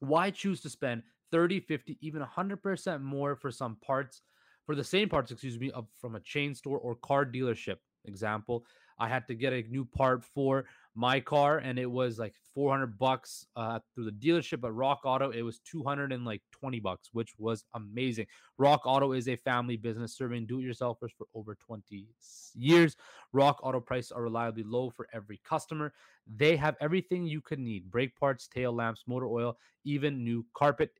why 0.00 0.30
choose 0.30 0.60
to 0.62 0.70
spend 0.70 1.02
30, 1.32 1.60
50, 1.60 1.98
even 2.00 2.22
100% 2.22 3.02
more 3.02 3.36
for 3.36 3.50
some 3.50 3.76
parts, 3.84 4.22
for 4.66 4.74
the 4.74 4.84
same 4.84 5.08
parts, 5.08 5.30
excuse 5.30 5.58
me, 5.58 5.70
of, 5.72 5.86
from 6.00 6.14
a 6.14 6.20
chain 6.20 6.54
store 6.54 6.78
or 6.78 6.94
car 6.96 7.24
dealership? 7.24 7.76
Example, 8.06 8.64
I 8.98 9.08
had 9.08 9.26
to 9.28 9.34
get 9.34 9.52
a 9.52 9.62
new 9.62 9.84
part 9.84 10.24
for 10.24 10.64
my 10.94 11.18
car 11.18 11.58
and 11.58 11.78
it 11.78 11.90
was 11.90 12.18
like 12.18 12.34
400 12.54 12.98
bucks 12.98 13.46
uh, 13.56 13.80
through 13.94 14.04
the 14.04 14.12
dealership 14.12 14.64
at 14.64 14.72
Rock 14.72 15.00
Auto. 15.04 15.30
It 15.30 15.42
was 15.42 15.58
220 15.60 16.80
bucks, 16.80 17.10
which 17.12 17.32
was 17.38 17.64
amazing. 17.74 18.26
Rock 18.58 18.82
Auto 18.84 19.12
is 19.12 19.28
a 19.28 19.36
family 19.36 19.76
business 19.76 20.16
serving 20.16 20.46
do-it-yourselfers 20.46 21.10
for 21.16 21.26
over 21.34 21.56
20 21.56 22.06
years. 22.54 22.96
Rock 23.32 23.58
Auto 23.62 23.80
prices 23.80 24.12
are 24.12 24.22
reliably 24.22 24.62
low 24.62 24.90
for 24.90 25.08
every 25.12 25.40
customer. 25.44 25.92
They 26.36 26.56
have 26.56 26.76
everything 26.80 27.26
you 27.26 27.40
could 27.40 27.58
need: 27.58 27.90
brake 27.90 28.16
parts, 28.16 28.46
tail 28.46 28.72
lamps, 28.72 29.02
motor 29.06 29.26
oil, 29.26 29.58
even 29.84 30.22
new 30.24 30.46
carpet. 30.54 30.92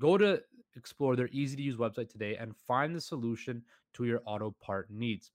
Go 0.00 0.18
to 0.18 0.42
explore 0.76 1.16
their 1.16 1.28
easy-to-use 1.32 1.76
website 1.76 2.10
today 2.10 2.36
and 2.36 2.56
find 2.66 2.96
the 2.96 3.00
solution 3.00 3.62
to 3.94 4.04
your 4.04 4.22
auto 4.24 4.54
part 4.60 4.90
needs. 4.90 5.30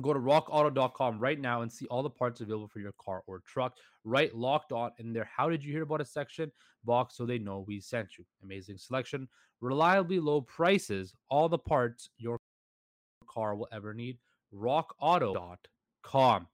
Go 0.00 0.12
to 0.12 0.20
rockauto.com 0.20 1.18
right 1.18 1.40
now 1.40 1.62
and 1.62 1.72
see 1.72 1.86
all 1.86 2.02
the 2.02 2.10
parts 2.10 2.40
available 2.40 2.68
for 2.68 2.78
your 2.78 2.94
car 3.04 3.22
or 3.26 3.40
truck. 3.40 3.76
Right 4.04 4.34
locked 4.34 4.72
on 4.72 4.92
in 4.98 5.12
there. 5.12 5.28
How 5.34 5.48
did 5.48 5.64
you 5.64 5.72
hear 5.72 5.82
about 5.82 6.00
a 6.00 6.04
section 6.04 6.52
box 6.84 7.16
so 7.16 7.26
they 7.26 7.38
know 7.38 7.64
we 7.66 7.80
sent 7.80 8.16
you? 8.16 8.24
Amazing 8.44 8.78
selection, 8.78 9.28
reliably 9.60 10.20
low 10.20 10.40
prices, 10.40 11.12
all 11.28 11.48
the 11.48 11.58
parts 11.58 12.10
your 12.16 12.38
car 13.28 13.56
will 13.56 13.68
ever 13.72 13.92
need. 13.92 14.18
Rockauto.com. 14.54 16.46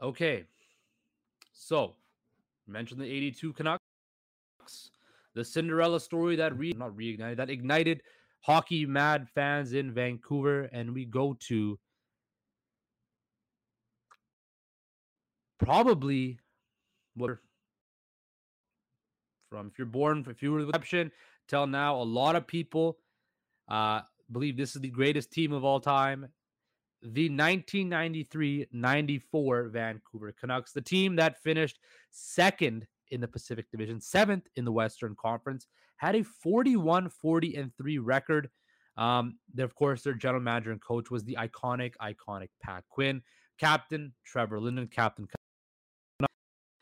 Okay. 0.00 0.44
So, 1.52 1.94
mentioned 2.66 3.00
the 3.00 3.06
82 3.06 3.52
Canucks, 3.52 3.80
the 5.34 5.44
Cinderella 5.44 6.00
story 6.00 6.36
that 6.36 6.56
re 6.56 6.72
not 6.76 6.96
reignited, 6.96 7.36
that 7.36 7.50
ignited 7.50 8.02
hockey 8.40 8.86
mad 8.86 9.28
fans 9.34 9.72
in 9.72 9.92
Vancouver, 9.92 10.70
and 10.72 10.94
we 10.94 11.04
go 11.04 11.36
to 11.40 11.78
probably 15.60 16.38
what 17.14 17.38
from 19.50 19.68
if 19.68 19.78
you're 19.78 19.86
born 19.86 20.24
if 20.28 20.42
you 20.42 20.52
were 20.52 20.62
the 20.62 20.68
exception 20.68 21.10
till 21.48 21.66
now 21.66 21.96
a 21.96 22.02
lot 22.02 22.36
of 22.36 22.46
people 22.46 22.98
uh 23.68 24.00
believe 24.32 24.56
this 24.56 24.74
is 24.74 24.80
the 24.80 24.88
greatest 24.88 25.30
team 25.32 25.52
of 25.52 25.64
all 25.64 25.80
time. 25.80 26.28
The 27.02 27.28
1993-94 27.30 29.70
Vancouver 29.70 30.34
Canucks 30.38 30.72
the 30.72 30.82
team 30.82 31.16
that 31.16 31.42
finished 31.42 31.80
second 32.10 32.86
in 33.10 33.22
the 33.22 33.28
Pacific 33.28 33.70
Division 33.70 34.00
seventh 34.00 34.46
in 34.56 34.64
the 34.64 34.72
Western 34.72 35.14
Conference 35.20 35.66
had 35.96 36.14
a 36.14 36.22
41 36.22 37.08
40 37.08 37.56
and 37.56 37.76
3 37.76 37.98
record. 37.98 38.48
Um 38.96 39.38
of 39.58 39.74
course 39.74 40.02
their 40.02 40.14
general 40.14 40.42
manager 40.42 40.70
and 40.72 40.82
coach 40.82 41.10
was 41.10 41.24
the 41.24 41.38
iconic 41.40 41.94
iconic 42.02 42.48
Pat 42.62 42.84
Quinn 42.90 43.22
captain 43.58 44.12
Trevor 44.24 44.60
Linden 44.60 44.88
captain 44.88 45.26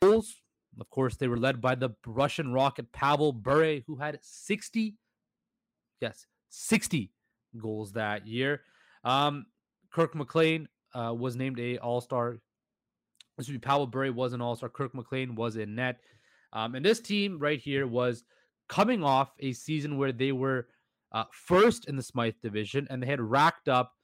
goals. 0.00 0.36
Of 0.80 0.88
course, 0.90 1.16
they 1.16 1.28
were 1.28 1.36
led 1.36 1.60
by 1.60 1.74
the 1.74 1.90
Russian 2.06 2.52
rocket 2.52 2.92
Pavel 2.92 3.32
Bure, 3.32 3.80
who 3.86 3.96
had 3.96 4.18
60, 4.22 4.96
yes, 6.00 6.26
60 6.50 7.10
goals 7.60 7.92
that 7.92 8.26
year. 8.26 8.62
Um, 9.04 9.46
Kirk 9.90 10.14
McLean 10.14 10.68
uh, 10.94 11.14
was 11.16 11.34
named 11.34 11.58
a 11.58 11.78
All 11.78 12.00
Star. 12.00 12.38
This 13.36 13.48
would 13.48 13.60
be 13.60 13.66
Pavel 13.66 13.86
Bure 13.86 14.12
was 14.12 14.32
an 14.32 14.40
All 14.40 14.54
Star. 14.54 14.68
Kirk 14.68 14.94
McLean 14.94 15.34
was 15.34 15.56
in 15.56 15.74
net. 15.74 15.98
Um, 16.52 16.74
and 16.74 16.84
this 16.84 17.00
team 17.00 17.38
right 17.38 17.58
here 17.58 17.86
was 17.86 18.24
coming 18.68 19.02
off 19.02 19.32
a 19.40 19.52
season 19.52 19.98
where 19.98 20.12
they 20.12 20.32
were 20.32 20.68
uh, 21.12 21.24
first 21.32 21.86
in 21.88 21.96
the 21.96 22.02
Smythe 22.02 22.34
division 22.42 22.86
and 22.90 23.02
they 23.02 23.06
had 23.06 23.20
racked 23.20 23.68
up 23.68 23.94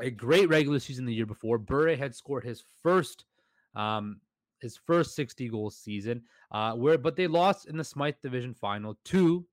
a 0.00 0.10
great 0.10 0.48
regular 0.48 0.78
season 0.78 1.06
the 1.06 1.14
year 1.14 1.26
before. 1.26 1.58
Bure 1.58 1.96
had 1.96 2.14
scored 2.14 2.44
his 2.44 2.64
first 2.82 3.24
um, 3.74 4.20
his 4.60 4.76
first 4.76 5.14
60 5.14 5.48
goal 5.48 5.70
season. 5.70 6.22
Uh, 6.50 6.72
where 6.74 6.98
but 6.98 7.16
they 7.16 7.26
lost 7.26 7.66
in 7.66 7.76
the 7.76 7.84
Smythe 7.84 8.14
Division 8.22 8.54
final 8.54 8.98
to 9.06 9.44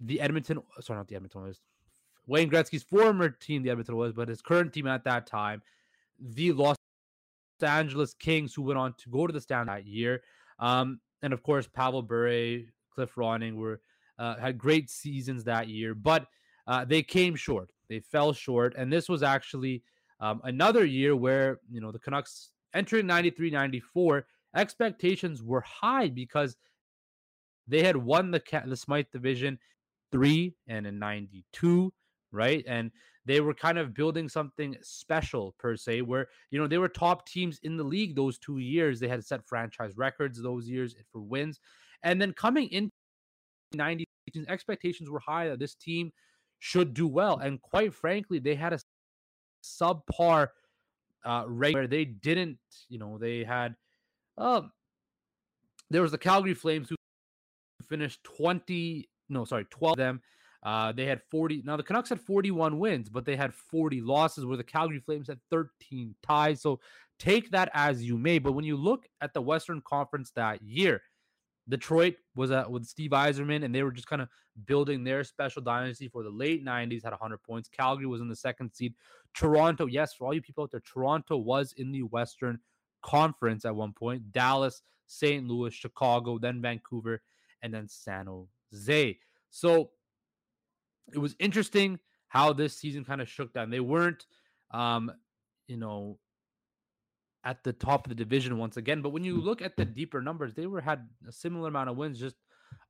the 0.00 0.20
Edmonton. 0.20 0.60
Sorry, 0.80 0.98
not 0.98 1.08
the 1.08 1.16
Edmonton 1.16 1.42
was 1.42 1.60
Wayne 2.26 2.50
Gretzky's 2.50 2.82
former 2.82 3.28
team. 3.28 3.62
The 3.62 3.70
Edmonton 3.70 3.96
was, 3.96 4.12
but 4.12 4.28
his 4.28 4.42
current 4.42 4.72
team 4.72 4.86
at 4.86 5.04
that 5.04 5.26
time, 5.26 5.62
the 6.18 6.52
Los 6.52 6.76
Angeles 7.60 8.14
Kings, 8.14 8.54
who 8.54 8.62
went 8.62 8.78
on 8.78 8.94
to 8.98 9.10
go 9.10 9.26
to 9.26 9.32
the 9.32 9.40
stand 9.40 9.68
that 9.68 9.86
year. 9.86 10.22
Um, 10.58 11.00
and 11.22 11.32
of 11.32 11.42
course, 11.42 11.66
Pavel 11.66 12.02
Bure, 12.02 12.60
Cliff 12.94 13.14
Ronning 13.16 13.56
were 13.56 13.80
uh, 14.18 14.36
had 14.36 14.58
great 14.58 14.90
seasons 14.90 15.44
that 15.44 15.68
year, 15.68 15.94
but 15.94 16.26
uh, 16.66 16.84
they 16.84 17.02
came 17.02 17.34
short. 17.34 17.70
They 17.88 18.00
fell 18.00 18.32
short, 18.32 18.74
and 18.76 18.92
this 18.92 19.08
was 19.08 19.22
actually 19.22 19.82
um, 20.20 20.40
another 20.44 20.84
year 20.84 21.16
where 21.16 21.58
you 21.70 21.80
know 21.80 21.90
the 21.90 21.98
Canucks 21.98 22.50
entering 22.74 23.06
93 23.06 23.50
94, 23.50 24.26
expectations 24.56 25.42
were 25.42 25.62
high 25.62 26.08
because 26.08 26.56
they 27.68 27.82
had 27.82 27.96
won 27.96 28.30
the, 28.30 28.42
the 28.66 28.76
Smythe 28.76 29.06
Division 29.12 29.58
three 30.10 30.54
and 30.66 30.86
in 30.86 30.98
92, 30.98 31.92
right? 32.32 32.64
And 32.66 32.90
they 33.26 33.40
were 33.40 33.54
kind 33.54 33.78
of 33.78 33.94
building 33.94 34.28
something 34.28 34.76
special 34.80 35.54
per 35.58 35.76
se, 35.76 36.02
where 36.02 36.28
you 36.50 36.58
know 36.58 36.66
they 36.66 36.78
were 36.78 36.88
top 36.88 37.26
teams 37.26 37.60
in 37.62 37.76
the 37.76 37.84
league 37.84 38.16
those 38.16 38.38
two 38.38 38.58
years. 38.58 38.98
They 38.98 39.08
had 39.08 39.24
set 39.24 39.46
franchise 39.46 39.96
records 39.96 40.42
those 40.42 40.68
years 40.68 40.96
for 41.12 41.20
wins, 41.20 41.60
and 42.02 42.20
then 42.20 42.32
coming 42.32 42.68
in 42.68 42.90
90, 43.74 44.04
expectations 44.48 45.10
were 45.10 45.20
high 45.20 45.48
that 45.48 45.58
this 45.58 45.74
team 45.74 46.12
should 46.58 46.94
do 46.94 47.06
well. 47.06 47.38
And 47.38 47.60
quite 47.60 47.94
frankly, 47.94 48.38
they 48.38 48.54
had 48.54 48.72
a 48.72 48.80
subpar 49.64 50.48
uh, 51.24 51.44
where 51.44 51.86
they 51.86 52.04
didn't, 52.04 52.58
you 52.88 52.98
know, 52.98 53.18
they 53.18 53.44
had, 53.44 53.74
um, 54.38 54.72
there 55.90 56.02
was 56.02 56.12
the 56.12 56.18
Calgary 56.18 56.54
Flames 56.54 56.88
who 56.88 56.96
finished 57.88 58.22
20, 58.24 59.08
no, 59.28 59.44
sorry, 59.44 59.66
12 59.70 59.92
of 59.92 59.98
them. 59.98 60.22
Uh, 60.62 60.92
they 60.92 61.06
had 61.06 61.22
40. 61.30 61.62
Now 61.64 61.76
the 61.76 61.82
Canucks 61.82 62.10
had 62.10 62.20
41 62.20 62.78
wins, 62.78 63.08
but 63.08 63.24
they 63.24 63.36
had 63.36 63.54
40 63.54 64.00
losses, 64.02 64.44
where 64.44 64.58
the 64.58 64.64
Calgary 64.64 65.00
Flames 65.00 65.28
had 65.28 65.40
13 65.50 66.14
ties. 66.22 66.60
So 66.60 66.80
take 67.18 67.50
that 67.52 67.70
as 67.72 68.04
you 68.04 68.18
may. 68.18 68.38
But 68.38 68.52
when 68.52 68.64
you 68.64 68.76
look 68.76 69.06
at 69.20 69.32
the 69.32 69.40
Western 69.40 69.80
Conference 69.80 70.32
that 70.32 70.62
year, 70.62 71.00
Detroit 71.68 72.14
was 72.34 72.50
uh, 72.50 72.64
with 72.68 72.84
Steve 72.84 73.10
Yzerman, 73.10 73.64
and 73.64 73.74
they 73.74 73.82
were 73.82 73.92
just 73.92 74.08
kind 74.08 74.22
of 74.22 74.28
building 74.66 75.04
their 75.04 75.24
special 75.24 75.62
dynasty 75.62 76.08
for 76.08 76.22
the 76.22 76.30
late 76.30 76.64
90s, 76.64 77.04
had 77.04 77.12
100 77.12 77.42
points. 77.42 77.68
Calgary 77.68 78.06
was 78.06 78.20
in 78.20 78.28
the 78.28 78.36
second 78.36 78.72
seed. 78.72 78.94
Toronto, 79.34 79.86
yes, 79.86 80.14
for 80.14 80.26
all 80.26 80.34
you 80.34 80.42
people 80.42 80.64
out 80.64 80.70
there, 80.70 80.80
Toronto 80.80 81.36
was 81.36 81.72
in 81.76 81.92
the 81.92 82.02
Western 82.02 82.58
Conference 83.02 83.64
at 83.64 83.74
one 83.74 83.92
point. 83.92 84.32
Dallas, 84.32 84.82
St. 85.06 85.46
Louis, 85.46 85.72
Chicago, 85.72 86.38
then 86.38 86.60
Vancouver, 86.60 87.22
and 87.62 87.72
then 87.72 87.88
San 87.88 88.26
Jose. 88.26 89.18
So 89.50 89.90
it 91.12 91.18
was 91.18 91.34
interesting 91.38 91.98
how 92.28 92.52
this 92.52 92.76
season 92.76 93.04
kind 93.04 93.20
of 93.20 93.28
shook 93.28 93.52
down. 93.52 93.70
They 93.70 93.80
weren't, 93.80 94.26
um, 94.70 95.10
you 95.66 95.76
know, 95.76 96.18
at 97.44 97.62
the 97.64 97.72
top 97.72 98.04
of 98.04 98.08
the 98.08 98.14
division 98.14 98.58
once 98.58 98.76
again. 98.76 99.02
But 99.02 99.10
when 99.10 99.24
you 99.24 99.40
look 99.40 99.62
at 99.62 99.76
the 99.76 99.84
deeper 99.84 100.20
numbers, 100.20 100.54
they 100.54 100.66
were 100.66 100.80
had 100.80 101.08
a 101.26 101.32
similar 101.32 101.68
amount 101.68 101.90
of 101.90 101.96
wins, 101.96 102.18
just 102.18 102.36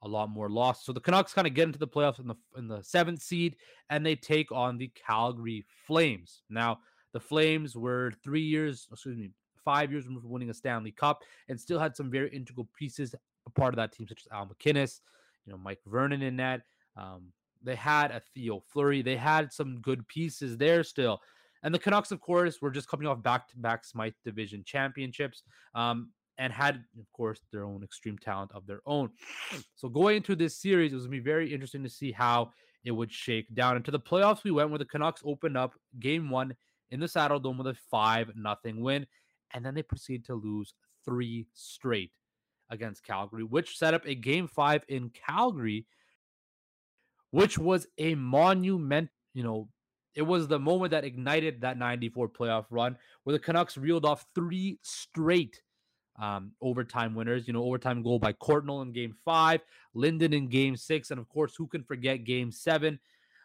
a 0.03 0.09
lot 0.09 0.31
more 0.31 0.49
loss. 0.49 0.85
So 0.85 0.93
the 0.93 1.01
Canucks 1.01 1.33
kind 1.33 1.47
of 1.47 1.55
get 1.55 1.65
into 1.65 1.79
the 1.79 1.89
playoffs 1.89 2.19
in 2.19 2.27
the 2.27 2.37
in 2.57 2.69
the 2.69 2.83
seventh 2.83 3.23
seed, 3.23 3.57
and 3.91 4.05
they 4.05 4.17
take 4.17 4.51
on 4.53 4.79
the 4.79 4.91
Calgary 5.07 5.65
Flames. 5.87 6.43
Now 6.51 6.79
the 7.13 7.21
Flames 7.21 7.77
were 7.77 8.13
three 8.23 8.43
years, 8.43 8.89
excuse 8.91 9.17
me, 9.17 9.31
five 9.65 9.91
years 9.91 10.05
from 10.05 10.21
winning 10.25 10.51
a 10.51 10.55
Stanley 10.55 10.93
Cup, 10.93 11.23
and 11.49 11.61
still 11.61 11.79
had 11.79 11.97
some 11.97 12.11
very 12.11 12.31
integral 12.31 12.69
pieces 12.79 13.15
a 13.47 13.51
part 13.51 13.73
of 13.73 13.77
that 13.77 13.93
team, 13.93 14.07
such 14.07 14.23
as 14.27 14.33
Al 14.33 14.47
MacInnis, 14.47 15.01
you 15.47 15.53
know, 15.53 15.59
Mike 15.59 15.81
Vernon 15.87 16.23
in 16.23 16.37
that. 16.37 16.63
Um, 16.97 17.33
they 17.63 17.75
had 17.75 18.11
a 18.11 18.23
Theo 18.35 18.63
Fleury. 18.73 19.03
They 19.03 19.17
had 19.17 19.53
some 19.53 19.81
good 19.81 20.07
pieces 20.09 20.57
there 20.57 20.83
still. 20.83 21.21
And 21.63 21.75
the 21.75 21.79
Canucks, 21.79 22.11
of 22.11 22.21
course, 22.21 22.61
were 22.61 22.71
just 22.71 22.89
coming 22.89 23.07
off 23.07 23.23
back-to-back 23.23 23.85
Smythe 23.85 24.15
Division 24.25 24.63
championships. 24.65 25.43
Um, 25.75 26.11
and 26.39 26.55
had, 26.55 26.77
of 26.99 27.13
course, 27.13 27.43
their 27.53 27.65
own 27.65 27.85
extreme 27.85 28.17
talent 28.17 28.51
of 28.55 28.67
their 28.67 28.81
own. 28.87 29.11
So 29.77 29.89
going 29.89 30.17
into 30.17 30.35
this 30.35 30.57
series, 30.57 30.93
it 30.93 30.95
was 30.95 31.07
going 31.07 31.19
to 31.19 31.23
be 31.23 31.31
very 31.31 31.53
interesting 31.53 31.83
to 31.83 31.89
see 31.89 32.13
how 32.13 32.53
it 32.85 32.93
would 32.93 33.13
shake 33.13 33.55
down. 33.55 33.77
Into 33.77 33.91
the 33.91 34.01
playoffs, 34.01 34.45
we 34.45 34.51
went 34.51 34.71
where 34.71 34.79
the 34.79 34.85
Canucks 34.85 35.23
opened 35.25 35.57
up 35.57 35.75
game 35.99 36.31
one 36.31 36.55
in 36.91 37.01
the 37.01 37.07
Saddledome 37.07 37.59
with 37.59 37.67
a 37.67 37.75
5 37.91 38.33
nothing 38.37 38.81
win. 38.81 39.07
And 39.53 39.65
then 39.65 39.75
they 39.75 39.83
proceeded 39.83 40.27
to 40.27 40.35
lose 40.35 40.75
three 41.05 41.47
straight 41.55 42.13
against 42.71 43.05
Calgary, 43.05 43.45
which 43.45 43.77
set 43.79 43.95
up 43.95 44.07
a 44.07 44.15
game 44.15 44.47
five 44.47 44.85
in 44.89 45.11
Calgary, 45.11 45.87
which 47.31 47.59
was 47.59 47.87
a 47.99 48.15
monument, 48.15 49.11
you 49.35 49.43
know, 49.43 49.69
it 50.15 50.23
was 50.23 50.49
the 50.49 50.59
moment 50.59 50.91
that 50.91 51.05
ignited 51.05 51.61
that 51.61 51.79
94 51.79 52.29
playoff 52.31 52.67
run 52.71 52.97
where 53.25 53.33
the 53.33 53.39
Canucks 53.39 53.77
reeled 53.77 54.05
off 54.05 54.27
three 54.35 54.79
straight 54.83 55.63
um, 56.21 56.53
overtime 56.61 57.15
winners. 57.15 57.47
You 57.47 57.55
know, 57.55 57.65
overtime 57.65 58.03
goal 58.03 58.19
by 58.19 58.33
Courtnall 58.33 58.83
in 58.83 58.93
game 58.93 59.15
five, 59.25 59.61
Linden 59.95 60.33
in 60.33 60.49
game 60.49 60.77
six, 60.77 61.11
and 61.11 61.21
of 61.21 61.29
course, 61.29 61.55
who 61.57 61.67
can 61.67 61.83
forget 61.85 62.25
game 62.25 62.51
seven? 62.51 62.99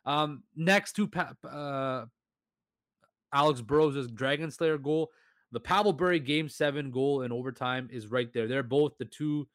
Um, 0.05 0.43
next 0.55 0.93
to 0.93 1.07
pa- 1.07 1.33
uh, 1.47 2.05
Alex 3.33 3.61
Burrows' 3.61 4.11
Dragon 4.11 4.51
Slayer 4.51 4.77
goal, 4.77 5.11
the 5.51 5.59
Pavel 5.59 5.93
Bure 5.93 6.19
game 6.19 6.49
seven 6.49 6.91
goal 6.91 7.21
in 7.21 7.31
overtime 7.31 7.89
is 7.91 8.07
right 8.07 8.31
there. 8.33 8.47
They're 8.47 8.63
both 8.63 8.97
the 8.97 9.05
two, 9.05 9.47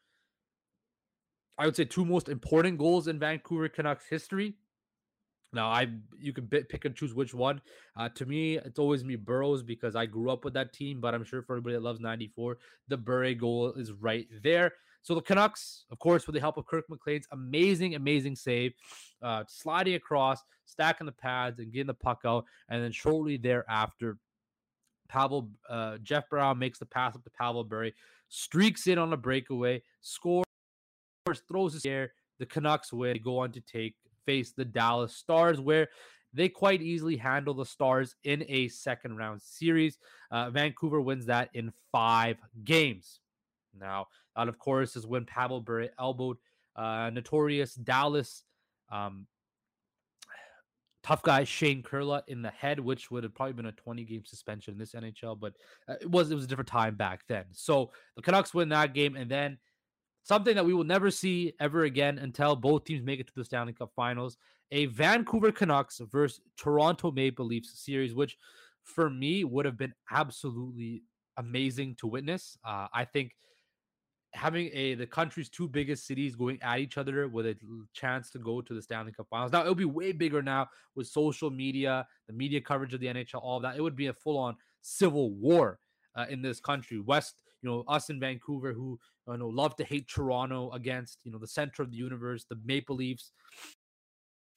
I 1.58 1.66
would 1.66 1.76
say, 1.76 1.84
two 1.84 2.04
most 2.04 2.28
important 2.28 2.78
goals 2.78 3.06
in 3.06 3.18
Vancouver 3.18 3.68
Canucks 3.68 4.06
history. 4.08 4.54
Now, 5.52 5.68
I 5.68 5.88
you 6.18 6.32
could 6.32 6.50
pick 6.50 6.84
and 6.84 6.94
choose 6.94 7.12
which 7.12 7.34
one. 7.34 7.60
Uh, 7.96 8.08
to 8.10 8.26
me, 8.26 8.58
it's 8.58 8.78
always 8.78 9.02
me 9.02 9.16
Burrows 9.16 9.62
because 9.62 9.96
I 9.96 10.06
grew 10.06 10.30
up 10.30 10.44
with 10.44 10.54
that 10.54 10.72
team. 10.72 11.00
But 11.00 11.14
I'm 11.14 11.24
sure 11.24 11.42
for 11.42 11.54
everybody 11.54 11.74
that 11.74 11.82
loves 11.82 12.00
'94, 12.00 12.58
the 12.88 12.96
Bure 12.96 13.34
goal 13.34 13.72
is 13.72 13.92
right 13.92 14.28
there. 14.42 14.72
So 15.02 15.14
the 15.14 15.22
Canucks, 15.22 15.86
of 15.90 15.98
course, 15.98 16.26
with 16.26 16.34
the 16.34 16.40
help 16.40 16.58
of 16.58 16.66
Kirk 16.66 16.84
McLean's 16.88 17.26
amazing, 17.32 17.94
amazing 17.94 18.36
save, 18.36 18.74
uh, 19.22 19.44
sliding 19.48 19.94
across, 19.94 20.42
stacking 20.66 21.06
the 21.06 21.12
pads, 21.12 21.58
and 21.58 21.72
getting 21.72 21.86
the 21.86 21.94
puck 21.94 22.20
out, 22.26 22.44
and 22.68 22.82
then 22.82 22.92
shortly 22.92 23.38
thereafter, 23.38 24.18
Pavel 25.08 25.50
uh, 25.68 25.98
Jeff 26.02 26.28
Brown 26.28 26.58
makes 26.58 26.78
the 26.78 26.86
pass 26.86 27.16
up 27.16 27.24
to 27.24 27.30
Pavel 27.30 27.64
Bure, 27.64 27.90
streaks 28.28 28.86
in 28.86 28.98
on 28.98 29.12
a 29.12 29.16
breakaway, 29.16 29.82
scores, 30.02 30.44
throws 31.48 31.72
his 31.72 31.86
air. 31.86 32.12
The 32.38 32.46
Canucks 32.46 32.92
win. 32.92 33.14
They 33.14 33.18
go 33.18 33.38
on 33.38 33.52
to 33.52 33.60
take 33.60 33.94
face 34.26 34.52
the 34.52 34.64
Dallas 34.64 35.14
Stars, 35.14 35.60
where 35.60 35.88
they 36.32 36.48
quite 36.48 36.82
easily 36.82 37.16
handle 37.16 37.54
the 37.54 37.66
Stars 37.66 38.14
in 38.24 38.44
a 38.48 38.68
second 38.68 39.16
round 39.16 39.42
series. 39.42 39.98
Uh, 40.30 40.50
Vancouver 40.50 41.00
wins 41.00 41.26
that 41.26 41.50
in 41.54 41.72
five 41.90 42.36
games. 42.64 43.20
Now, 43.78 44.06
that 44.36 44.48
of 44.48 44.58
course 44.58 44.96
is 44.96 45.06
when 45.06 45.24
Pavel 45.24 45.60
Bure 45.60 45.88
elbowed 45.98 46.38
uh, 46.76 47.10
notorious 47.12 47.74
Dallas 47.74 48.44
um, 48.90 49.26
tough 51.02 51.22
guy 51.22 51.44
Shane 51.44 51.82
Churla 51.82 52.22
in 52.28 52.42
the 52.42 52.50
head, 52.50 52.78
which 52.78 53.10
would 53.10 53.24
have 53.24 53.34
probably 53.34 53.54
been 53.54 53.66
a 53.66 53.72
20 53.72 54.04
game 54.04 54.24
suspension 54.24 54.74
in 54.74 54.78
this 54.78 54.92
NHL, 54.92 55.38
but 55.38 55.54
uh, 55.88 55.94
it 56.00 56.10
was 56.10 56.30
it 56.30 56.34
was 56.34 56.44
a 56.44 56.48
different 56.48 56.68
time 56.68 56.94
back 56.94 57.22
then. 57.28 57.44
So 57.52 57.90
the 58.16 58.22
Canucks 58.22 58.54
win 58.54 58.68
that 58.70 58.94
game, 58.94 59.16
and 59.16 59.30
then 59.30 59.58
something 60.22 60.54
that 60.54 60.64
we 60.64 60.74
will 60.74 60.84
never 60.84 61.10
see 61.10 61.52
ever 61.60 61.84
again 61.84 62.18
until 62.18 62.56
both 62.56 62.84
teams 62.84 63.02
make 63.02 63.20
it 63.20 63.26
to 63.26 63.32
the 63.36 63.44
Stanley 63.44 63.72
Cup 63.72 63.92
Finals: 63.94 64.36
a 64.70 64.86
Vancouver 64.86 65.52
Canucks 65.52 66.00
versus 66.10 66.40
Toronto 66.56 67.10
Maple 67.10 67.46
Leafs 67.46 67.78
series, 67.78 68.14
which 68.14 68.36
for 68.82 69.10
me 69.10 69.44
would 69.44 69.64
have 69.64 69.76
been 69.76 69.94
absolutely 70.10 71.02
amazing 71.36 71.94
to 71.96 72.06
witness. 72.06 72.56
Uh, 72.64 72.86
I 72.92 73.04
think 73.04 73.32
having 74.32 74.70
a 74.72 74.94
the 74.94 75.06
country's 75.06 75.48
two 75.48 75.68
biggest 75.68 76.06
cities 76.06 76.36
going 76.36 76.58
at 76.62 76.78
each 76.78 76.98
other 76.98 77.28
with 77.28 77.46
a 77.46 77.56
chance 77.92 78.30
to 78.30 78.38
go 78.38 78.60
to 78.60 78.74
the 78.74 78.82
Stanley 78.82 79.12
Cup 79.12 79.26
Finals. 79.28 79.52
Now 79.52 79.62
it'll 79.62 79.74
be 79.74 79.84
way 79.84 80.12
bigger 80.12 80.42
now 80.42 80.68
with 80.94 81.08
social 81.08 81.50
media, 81.50 82.06
the 82.28 82.32
media 82.32 82.60
coverage 82.60 82.94
of 82.94 83.00
the 83.00 83.06
NHL, 83.06 83.42
all 83.42 83.56
of 83.56 83.62
that. 83.62 83.76
It 83.76 83.82
would 83.82 83.96
be 83.96 84.06
a 84.06 84.12
full 84.12 84.38
on 84.38 84.56
civil 84.82 85.30
war 85.30 85.78
uh, 86.16 86.26
in 86.28 86.42
this 86.42 86.60
country. 86.60 87.00
West, 87.00 87.36
you 87.62 87.68
know, 87.68 87.84
us 87.88 88.10
in 88.10 88.20
Vancouver 88.20 88.72
who 88.72 88.98
you 89.30 89.38
know 89.38 89.48
love 89.48 89.76
to 89.76 89.84
hate 89.84 90.08
Toronto 90.08 90.70
against 90.72 91.18
you 91.24 91.32
know 91.32 91.38
the 91.38 91.46
center 91.46 91.82
of 91.82 91.90
the 91.90 91.96
universe, 91.96 92.44
the 92.48 92.58
Maple 92.64 92.96
Leafs, 92.96 93.32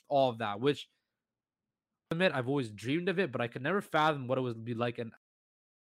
all 0.09 0.29
of 0.29 0.39
that. 0.39 0.59
Which 0.59 0.87
admit 2.11 2.31
I've 2.33 2.47
always 2.47 2.69
dreamed 2.69 3.09
of 3.09 3.19
it, 3.19 3.31
but 3.31 3.41
I 3.41 3.47
could 3.47 3.63
never 3.63 3.81
fathom 3.81 4.27
what 4.27 4.37
it 4.37 4.41
would 4.41 4.65
be 4.65 4.73
like. 4.73 4.99
And 4.99 5.11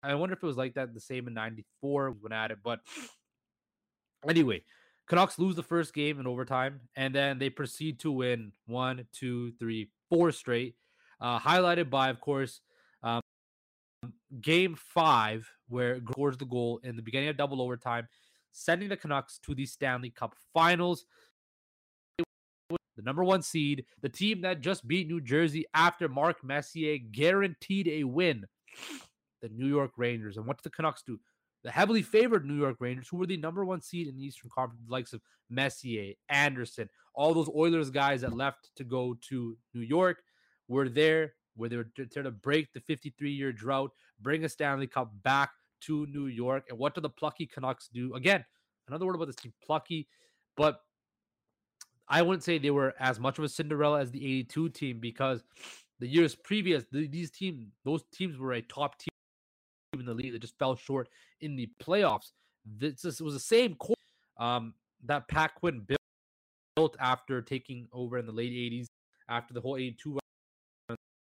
I 0.04 0.16
wonder 0.16 0.34
if 0.34 0.44
it 0.44 0.48
was 0.48 0.58
like 0.58 0.76
that 0.76 0.94
the 0.94 1.00
same 1.00 1.28
in 1.28 1.34
'94 1.34 2.16
when 2.22 2.32
at 2.32 2.52
it, 2.52 2.60
but 2.64 2.80
Anyway, 4.28 4.64
Canucks 5.08 5.40
lose 5.40 5.56
the 5.56 5.64
first 5.64 5.94
game 5.94 6.20
in 6.20 6.28
overtime, 6.28 6.82
and 6.96 7.14
then 7.14 7.40
they 7.40 7.50
proceed 7.50 8.00
to 8.00 8.12
win 8.12 8.52
one, 8.66 9.06
two, 9.14 9.52
three, 9.60 9.90
four 10.10 10.32
straight. 10.32 10.76
Uh, 11.22 11.40
highlighted 11.40 11.90
by, 11.90 12.10
of 12.10 12.20
course, 12.20 12.62
um, 13.04 13.22
game 14.42 14.76
five, 14.76 15.50
where 15.70 16.00
scores 16.12 16.38
the 16.38 16.46
goal 16.46 16.80
in 16.84 16.96
the 16.96 17.02
beginning 17.02 17.30
of 17.30 17.38
double 17.38 17.62
overtime, 17.62 18.08
sending 18.52 18.90
the 18.90 18.98
Canucks 18.98 19.40
to 19.40 19.56
the 19.56 19.66
Stanley 19.66 20.10
Cup 20.10 20.36
Finals. 20.54 21.06
The 22.70 23.04
number 23.04 23.24
one 23.24 23.44
seed, 23.44 23.86
the 24.02 24.10
team 24.10 24.42
that 24.42 24.62
just 24.62 24.88
beat 24.88 25.08
New 25.08 25.22
Jersey 25.22 25.66
after 25.74 26.10
Mark 26.10 26.44
Messier 26.44 26.98
guaranteed 26.98 27.88
a 27.88 28.04
win, 28.04 28.46
the 29.42 29.50
New 29.50 29.68
York 29.68 29.92
Rangers. 29.98 30.38
And 30.38 30.48
what 30.48 30.58
did 30.58 30.64
the 30.64 30.76
Canucks 30.76 31.04
do? 31.04 31.20
the 31.64 31.72
heavily 31.72 32.02
favored 32.02 32.46
New 32.46 32.58
York 32.58 32.78
Rangers, 32.80 33.10
who 33.10 33.18
were 33.18 33.26
the 33.26 33.36
number 33.36 33.66
one 33.66 33.82
seed 33.82 34.08
in 34.08 34.16
the 34.16 34.24
Eastern 34.24 34.50
Conference, 34.50 34.82
the 34.86 34.92
likes 34.92 35.12
of 35.12 35.22
Messier, 35.50 36.14
Anderson, 36.30 36.90
all 37.14 37.34
those 37.34 37.50
Oilers 37.54 37.90
guys 37.90 38.22
that 38.22 38.34
left 38.34 38.70
to 38.78 38.86
go 38.86 39.18
to 39.30 39.58
New 39.74 39.82
York, 39.82 40.24
were 40.70 40.88
there 40.88 41.34
where 41.58 41.70
they 41.70 41.76
were 41.76 41.90
there 41.98 42.24
to 42.24 42.32
break 42.32 42.72
the 42.72 42.80
53 42.80 43.32
year 43.32 43.52
drought, 43.52 43.92
bring 44.22 44.46
a 44.46 44.50
Stanley 44.50 44.88
Cup 44.88 45.12
back 45.24 45.50
to 45.82 46.06
New 46.08 46.28
York. 46.28 46.66
And 46.70 46.78
what 46.78 46.96
do 46.96 47.02
the 47.02 47.10
plucky 47.10 47.46
Canucks 47.46 47.90
do? 47.94 48.14
Again, 48.16 48.44
another 48.88 49.06
word 49.06 49.16
about 49.16 49.28
this 49.28 49.36
team, 49.36 49.54
plucky, 49.64 50.08
but 50.56 50.82
I 52.10 52.22
wouldn't 52.22 52.44
say 52.44 52.58
they 52.58 52.72
were 52.72 52.94
as 53.00 53.20
much 53.20 53.38
of 53.38 53.44
a 53.44 53.50
Cinderella 53.50 54.02
as 54.02 54.12
the 54.12 54.24
82 54.24 54.70
team 54.70 55.00
because 55.00 55.44
the 56.00 56.08
years 56.08 56.36
previous, 56.36 56.86
the, 56.92 57.08
these 57.08 57.32
teams, 57.32 57.66
those 57.84 58.04
teams 58.14 58.38
were 58.38 58.54
a 58.54 58.62
top 58.62 58.98
team 58.98 59.10
in 60.00 60.06
the 60.06 60.14
league 60.14 60.34
that 60.34 60.40
just 60.40 60.58
fell 60.58 60.76
short 60.76 61.10
in 61.42 61.56
the 61.56 61.70
playoffs. 61.82 62.32
This, 62.66 63.02
this 63.02 63.22
was 63.22 63.34
the 63.34 63.40
same 63.40 63.76
core 63.76 63.96
um, 64.38 64.74
that 65.06 65.28
Pat 65.28 65.56
Quinn 65.56 65.82
built, 65.86 66.00
built 66.76 66.96
after 67.00 67.42
taking 67.42 67.88
over 67.92 68.18
in 68.18 68.26
the 68.26 68.32
late 68.32 68.52
80s, 68.52 68.88
after 69.30 69.54
the 69.54 69.62
whole 69.62 69.78
82 69.78 70.20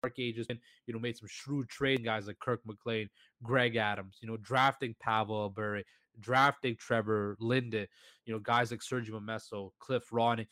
dark 0.06 0.20
ages, 0.20 0.48
and 0.50 0.60
you 0.86 0.94
know 0.94 1.00
made 1.00 1.18
some 1.18 1.28
shrewd 1.28 1.68
trade 1.70 2.04
guys 2.04 2.28
like 2.28 2.40
Kirk 2.40 2.62
McLean, 2.66 3.10
Greg 3.44 3.76
Adams, 3.76 4.18
you 4.22 4.28
know 4.28 4.38
drafting 4.38 4.96
Pavel 5.00 5.50
Bure, 5.50 5.82
drafting 6.20 6.76
Trevor 6.76 7.36
Linden, 7.40 7.88
you 8.26 8.34
know 8.34 8.40
guys 8.40 8.72
like 8.72 8.82
Sergio 8.82 9.12
Momesso, 9.12 9.72
Cliff 9.80 10.10
Ronning, 10.12 10.48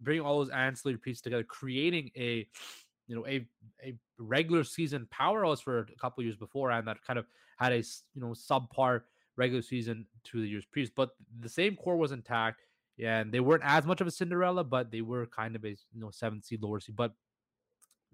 bringing 0.00 0.24
all 0.24 0.38
those 0.38 0.50
ancillary 0.50 0.98
pieces 0.98 1.22
together, 1.22 1.44
creating 1.44 2.10
a 2.16 2.46
you 3.06 3.16
know 3.16 3.26
a 3.26 3.46
a 3.84 3.94
regular 4.18 4.64
season 4.64 5.06
powerhouse 5.10 5.60
for 5.60 5.80
a 5.80 5.86
couple 6.00 6.22
years 6.22 6.36
before, 6.36 6.70
and 6.70 6.86
that 6.86 7.02
kind 7.06 7.18
of 7.18 7.26
had 7.58 7.72
a 7.72 7.78
you 7.78 8.20
know 8.20 8.28
subpar 8.28 9.02
regular 9.36 9.62
season 9.62 10.06
to 10.24 10.40
the 10.40 10.48
years 10.48 10.66
previous. 10.66 10.92
But 10.94 11.10
the 11.40 11.48
same 11.48 11.76
core 11.76 11.96
was 11.96 12.12
intact, 12.12 12.62
and 13.02 13.32
they 13.32 13.40
weren't 13.40 13.64
as 13.64 13.86
much 13.86 14.00
of 14.00 14.06
a 14.06 14.10
Cinderella, 14.10 14.64
but 14.64 14.90
they 14.90 15.00
were 15.00 15.26
kind 15.26 15.56
of 15.56 15.64
a 15.64 15.70
you 15.70 16.00
know 16.00 16.10
seventh 16.10 16.44
seed, 16.44 16.62
lower 16.62 16.80
seed, 16.80 16.96
but 16.96 17.12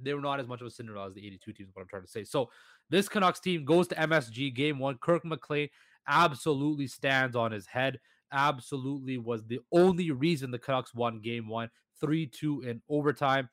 they 0.01 0.15
were 0.15 0.21
not 0.21 0.41
as 0.41 0.47
much 0.47 0.61
of 0.61 0.67
a 0.67 0.71
Cinderella 0.71 1.09
as 1.09 1.15
the 1.15 1.27
82 1.27 1.53
teams. 1.53 1.71
What 1.73 1.83
I'm 1.83 1.89
trying 1.89 2.03
to 2.03 2.09
say. 2.09 2.25
So 2.25 2.51
this 2.91 3.09
Canucks 3.09 3.41
team 3.41 3.65
goes 3.65 3.89
to 3.89 3.95
MSG 3.95 4.55
game 4.55 4.79
one. 4.79 4.99
Kirk 4.99 5.25
McLean 5.25 5.69
absolutely 6.09 6.87
stands 6.87 7.37
on 7.37 7.53
his 7.53 7.67
head. 7.67 7.99
Absolutely 8.33 9.19
was 9.19 9.45
the 9.47 9.61
only 9.73 10.11
reason 10.11 10.51
the 10.51 10.59
Canucks 10.59 10.95
won 10.95 11.21
game 11.21 11.49
one, 11.49 11.71
3 12.01 12.27
2 12.27 12.63
in 12.63 12.83
overtime. 12.89 13.49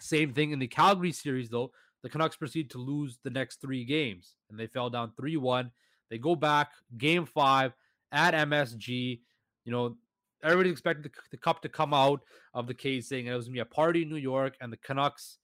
Same 0.00 0.32
thing 0.32 0.52
in 0.52 0.58
the 0.58 0.66
Calgary 0.66 1.12
series, 1.12 1.48
though. 1.48 1.72
The 2.02 2.08
Canucks 2.08 2.36
proceed 2.36 2.70
to 2.70 2.78
lose 2.78 3.18
the 3.22 3.30
next 3.30 3.60
three 3.60 3.84
games, 3.84 4.34
and 4.50 4.58
they 4.58 4.66
fell 4.66 4.90
down 4.90 5.12
3 5.16 5.36
1. 5.36 5.70
They 6.10 6.18
go 6.18 6.34
back 6.34 6.72
game 6.98 7.24
five 7.24 7.72
at 8.10 8.34
MSG. 8.34 9.20
You 9.64 9.72
know, 9.72 9.96
everybody 10.42 10.70
expected 10.70 11.04
the, 11.04 11.10
the, 11.30 11.36
cup 11.36 11.62
to 11.62 11.68
come 11.68 11.94
out 11.94 12.20
of 12.54 12.66
the 12.66 12.74
casing, 12.74 13.26
and 13.26 13.34
it 13.34 13.36
was 13.36 13.46
gonna 13.46 13.54
be 13.54 13.60
a 13.60 13.64
party 13.64 14.02
in 14.02 14.08
New 14.08 14.16
York, 14.16 14.56
and 14.60 14.72
the 14.72 14.76
Canucks 14.76 15.38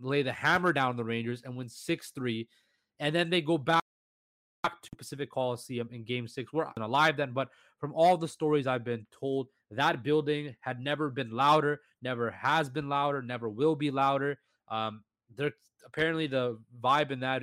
lay 0.00 0.22
the 0.22 0.32
hammer 0.32 0.72
down 0.72 0.96
the 0.96 1.04
Rangers 1.04 1.42
and 1.42 1.56
win 1.56 1.68
six 1.68 2.10
three, 2.10 2.48
and 3.00 3.14
then 3.14 3.30
they 3.30 3.40
go 3.40 3.58
back 3.58 3.82
to 4.64 4.90
Pacific 4.96 5.30
Coliseum 5.30 5.88
in 5.92 6.04
Game 6.04 6.26
Six. 6.28 6.52
We're 6.52 6.68
alive 6.80 7.16
then, 7.16 7.32
but 7.32 7.48
from 7.78 7.92
all 7.94 8.16
the 8.16 8.28
stories 8.28 8.66
I've 8.66 8.84
been 8.84 9.06
told, 9.18 9.48
that 9.70 10.02
building 10.02 10.54
had 10.60 10.80
never 10.80 11.10
been 11.10 11.30
louder, 11.30 11.80
never 12.02 12.30
has 12.30 12.70
been 12.70 12.88
louder, 12.88 13.22
never 13.22 13.48
will 13.48 13.76
be 13.76 13.90
louder. 13.90 14.38
Um, 14.68 15.02
there 15.36 15.52
apparently 15.84 16.26
the 16.26 16.58
vibe 16.82 17.10
in 17.10 17.20
that 17.20 17.42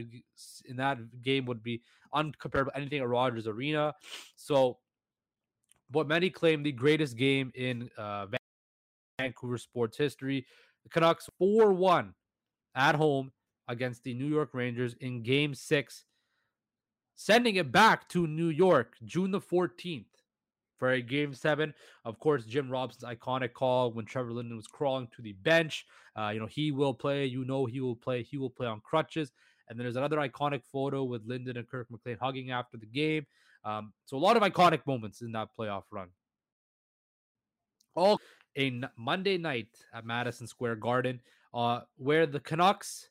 in 0.66 0.78
that 0.78 0.98
game 1.22 1.46
would 1.46 1.64
be 1.64 1.82
uncomparable 2.14 2.70
anything 2.76 3.02
at 3.02 3.08
Rogers 3.08 3.48
Arena. 3.48 3.96
So, 4.36 4.78
what 5.92 6.08
many 6.08 6.30
claim 6.30 6.64
the 6.64 6.72
greatest 6.72 7.18
game 7.18 7.52
in 7.56 7.90
uh, 7.98 8.28
Vancouver 9.20 9.58
sports 9.58 9.98
history, 9.98 10.46
the 10.84 10.90
Canucks 10.90 11.30
four 11.38 11.74
one 11.74 12.14
at 12.76 12.96
home 12.96 13.32
against 13.68 14.04
the 14.04 14.14
New 14.14 14.28
York 14.28 14.50
Rangers 14.54 14.96
in 15.00 15.24
Game 15.24 15.54
Six, 15.54 16.06
sending 17.16 17.56
it 17.56 17.72
back 17.72 18.10
to 18.10 18.28
New 18.28 18.50
York 18.50 18.96
June 19.06 19.32
the 19.32 19.42
fourteenth 19.42 20.08
for 20.78 20.92
a 20.92 21.02
game 21.02 21.34
seven. 21.34 21.74
Of 22.06 22.18
course, 22.18 22.46
Jim 22.46 22.70
Robson's 22.70 23.04
iconic 23.04 23.54
call 23.54 23.92
when 23.92 24.06
Trevor 24.06 24.32
Linden 24.32 24.58
was 24.58 24.68
crawling 24.68 25.08
to 25.16 25.22
the 25.22 25.34
bench. 25.34 25.86
Uh, 26.18 26.30
you 26.34 26.40
know, 26.40 26.48
he 26.48 26.72
will 26.72 26.94
play. 26.94 27.26
You 27.26 27.46
know, 27.46 27.66
he 27.66 27.80
will 27.80 27.96
play. 27.96 28.24
He 28.24 28.38
will 28.38 28.50
play 28.50 28.68
on 28.68 28.82
crutches. 28.82 29.32
And 29.70 29.78
then 29.80 29.86
there's 29.86 29.96
another 29.96 30.18
iconic 30.18 30.64
photo 30.66 31.04
with 31.04 31.26
Linden 31.26 31.56
and 31.56 31.68
Kirk 31.68 31.88
McLean 31.90 32.18
hugging 32.20 32.52
after 32.52 32.78
the 32.78 32.88
game. 32.88 33.26
Um, 33.64 33.94
so 34.06 34.18
a 34.18 34.20
lot 34.20 34.38
of 34.38 34.44
iconic 34.44 34.86
moments 34.86 35.22
in 35.22 35.32
that 35.34 35.50
playoff 35.58 35.84
run. 35.92 36.10
All 37.96 38.20
a 38.58 38.82
Monday 38.98 39.38
night 39.38 39.70
at 39.94 40.06
Madison 40.06 40.48
Square 40.48 40.78
Garden, 40.78 41.22
uh, 41.54 41.82
where 41.98 42.26
the 42.26 42.40
Canucks 42.40 43.10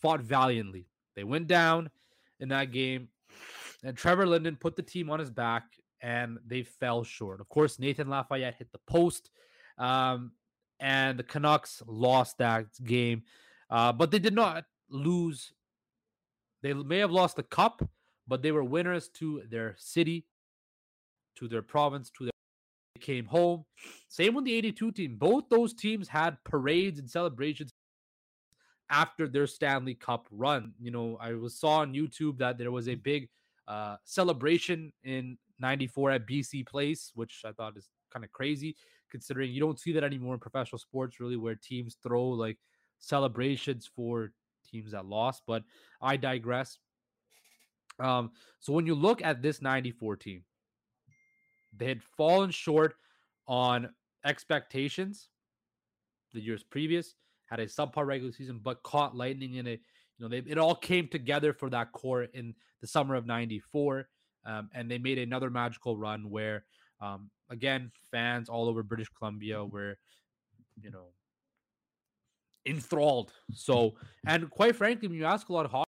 fought 0.00 0.20
valiantly. 0.20 0.86
They 1.14 1.24
went 1.24 1.48
down 1.48 1.90
in 2.40 2.48
that 2.48 2.72
game, 2.72 3.08
and 3.84 3.96
Trevor 3.96 4.26
Linden 4.26 4.56
put 4.56 4.76
the 4.76 4.82
team 4.82 5.10
on 5.10 5.18
his 5.18 5.30
back 5.30 5.64
and 6.00 6.38
they 6.46 6.62
fell 6.62 7.02
short. 7.02 7.40
Of 7.40 7.48
course, 7.48 7.78
Nathan 7.78 8.08
Lafayette 8.08 8.54
hit 8.54 8.70
the 8.72 8.78
post, 8.86 9.30
um, 9.78 10.32
and 10.80 11.18
the 11.18 11.24
Canucks 11.24 11.82
lost 11.86 12.38
that 12.38 12.66
game, 12.84 13.22
uh, 13.70 13.92
but 13.92 14.10
they 14.10 14.18
did 14.18 14.34
not 14.34 14.64
lose. 14.88 15.52
They 16.62 16.72
may 16.72 16.98
have 16.98 17.10
lost 17.10 17.36
the 17.36 17.42
cup, 17.42 17.82
but 18.28 18.42
they 18.42 18.52
were 18.52 18.64
winners 18.64 19.08
to 19.08 19.42
their 19.50 19.74
city, 19.78 20.26
to 21.36 21.48
their 21.48 21.62
province, 21.62 22.10
to 22.18 22.24
their. 22.24 22.32
They 22.94 23.00
came 23.00 23.26
home. 23.26 23.64
Same 24.08 24.34
with 24.34 24.44
the 24.44 24.54
82 24.54 24.92
team. 24.92 25.16
Both 25.16 25.48
those 25.48 25.74
teams 25.74 26.08
had 26.08 26.36
parades 26.44 26.98
and 26.98 27.10
celebrations 27.10 27.70
after 28.90 29.26
their 29.26 29.46
Stanley 29.46 29.94
Cup 29.94 30.26
run. 30.30 30.72
You 30.80 30.90
know, 30.90 31.18
I 31.20 31.32
was 31.32 31.58
saw 31.58 31.78
on 31.78 31.94
YouTube 31.94 32.38
that 32.38 32.58
there 32.58 32.70
was 32.70 32.88
a 32.88 32.94
big 32.94 33.28
uh, 33.66 33.96
celebration 34.04 34.92
in 35.04 35.38
94 35.58 36.12
at 36.12 36.26
BC 36.26 36.66
Place, 36.66 37.12
which 37.14 37.42
I 37.44 37.52
thought 37.52 37.76
is 37.76 37.88
kind 38.12 38.24
of 38.24 38.32
crazy 38.32 38.76
considering 39.10 39.50
you 39.50 39.60
don't 39.60 39.80
see 39.80 39.92
that 39.92 40.04
anymore 40.04 40.34
in 40.34 40.40
professional 40.40 40.78
sports, 40.78 41.20
really, 41.20 41.36
where 41.36 41.54
teams 41.54 41.96
throw 42.02 42.28
like 42.28 42.58
celebrations 42.98 43.90
for 43.94 44.32
teams 44.70 44.92
that 44.92 45.06
lost. 45.06 45.42
But 45.46 45.64
I 46.00 46.16
digress. 46.16 46.78
Um, 47.98 48.30
so 48.60 48.72
when 48.72 48.86
you 48.86 48.94
look 48.94 49.22
at 49.22 49.42
this 49.42 49.60
94 49.60 50.16
team, 50.16 50.44
they 51.76 51.86
had 51.86 52.02
fallen 52.02 52.50
short 52.50 52.94
on 53.46 53.90
expectations 54.24 55.28
the 56.32 56.40
years 56.40 56.62
previous, 56.62 57.14
had 57.46 57.60
a 57.60 57.66
subpar 57.66 58.06
regular 58.06 58.32
season, 58.32 58.60
but 58.62 58.82
caught 58.82 59.16
lightning 59.16 59.54
in 59.54 59.66
it. 59.66 59.80
You 60.18 60.24
know, 60.24 60.28
they, 60.28 60.50
it 60.50 60.58
all 60.58 60.74
came 60.74 61.08
together 61.08 61.52
for 61.52 61.70
that 61.70 61.92
core 61.92 62.24
in 62.24 62.54
the 62.80 62.86
summer 62.86 63.14
of 63.14 63.26
94. 63.26 64.08
Um, 64.46 64.70
and 64.74 64.90
they 64.90 64.98
made 64.98 65.18
another 65.18 65.50
magical 65.50 65.96
run 65.96 66.30
where, 66.30 66.64
um, 67.00 67.30
again, 67.50 67.90
fans 68.10 68.48
all 68.48 68.68
over 68.68 68.82
British 68.82 69.08
Columbia 69.16 69.64
were, 69.64 69.96
you 70.80 70.90
know, 70.90 71.08
enthralled. 72.66 73.32
So, 73.52 73.94
and 74.26 74.50
quite 74.50 74.76
frankly, 74.76 75.08
when 75.08 75.16
you 75.16 75.24
ask 75.24 75.48
a 75.48 75.52
lot 75.52 75.64
of 75.64 75.70
hockey 75.70 75.87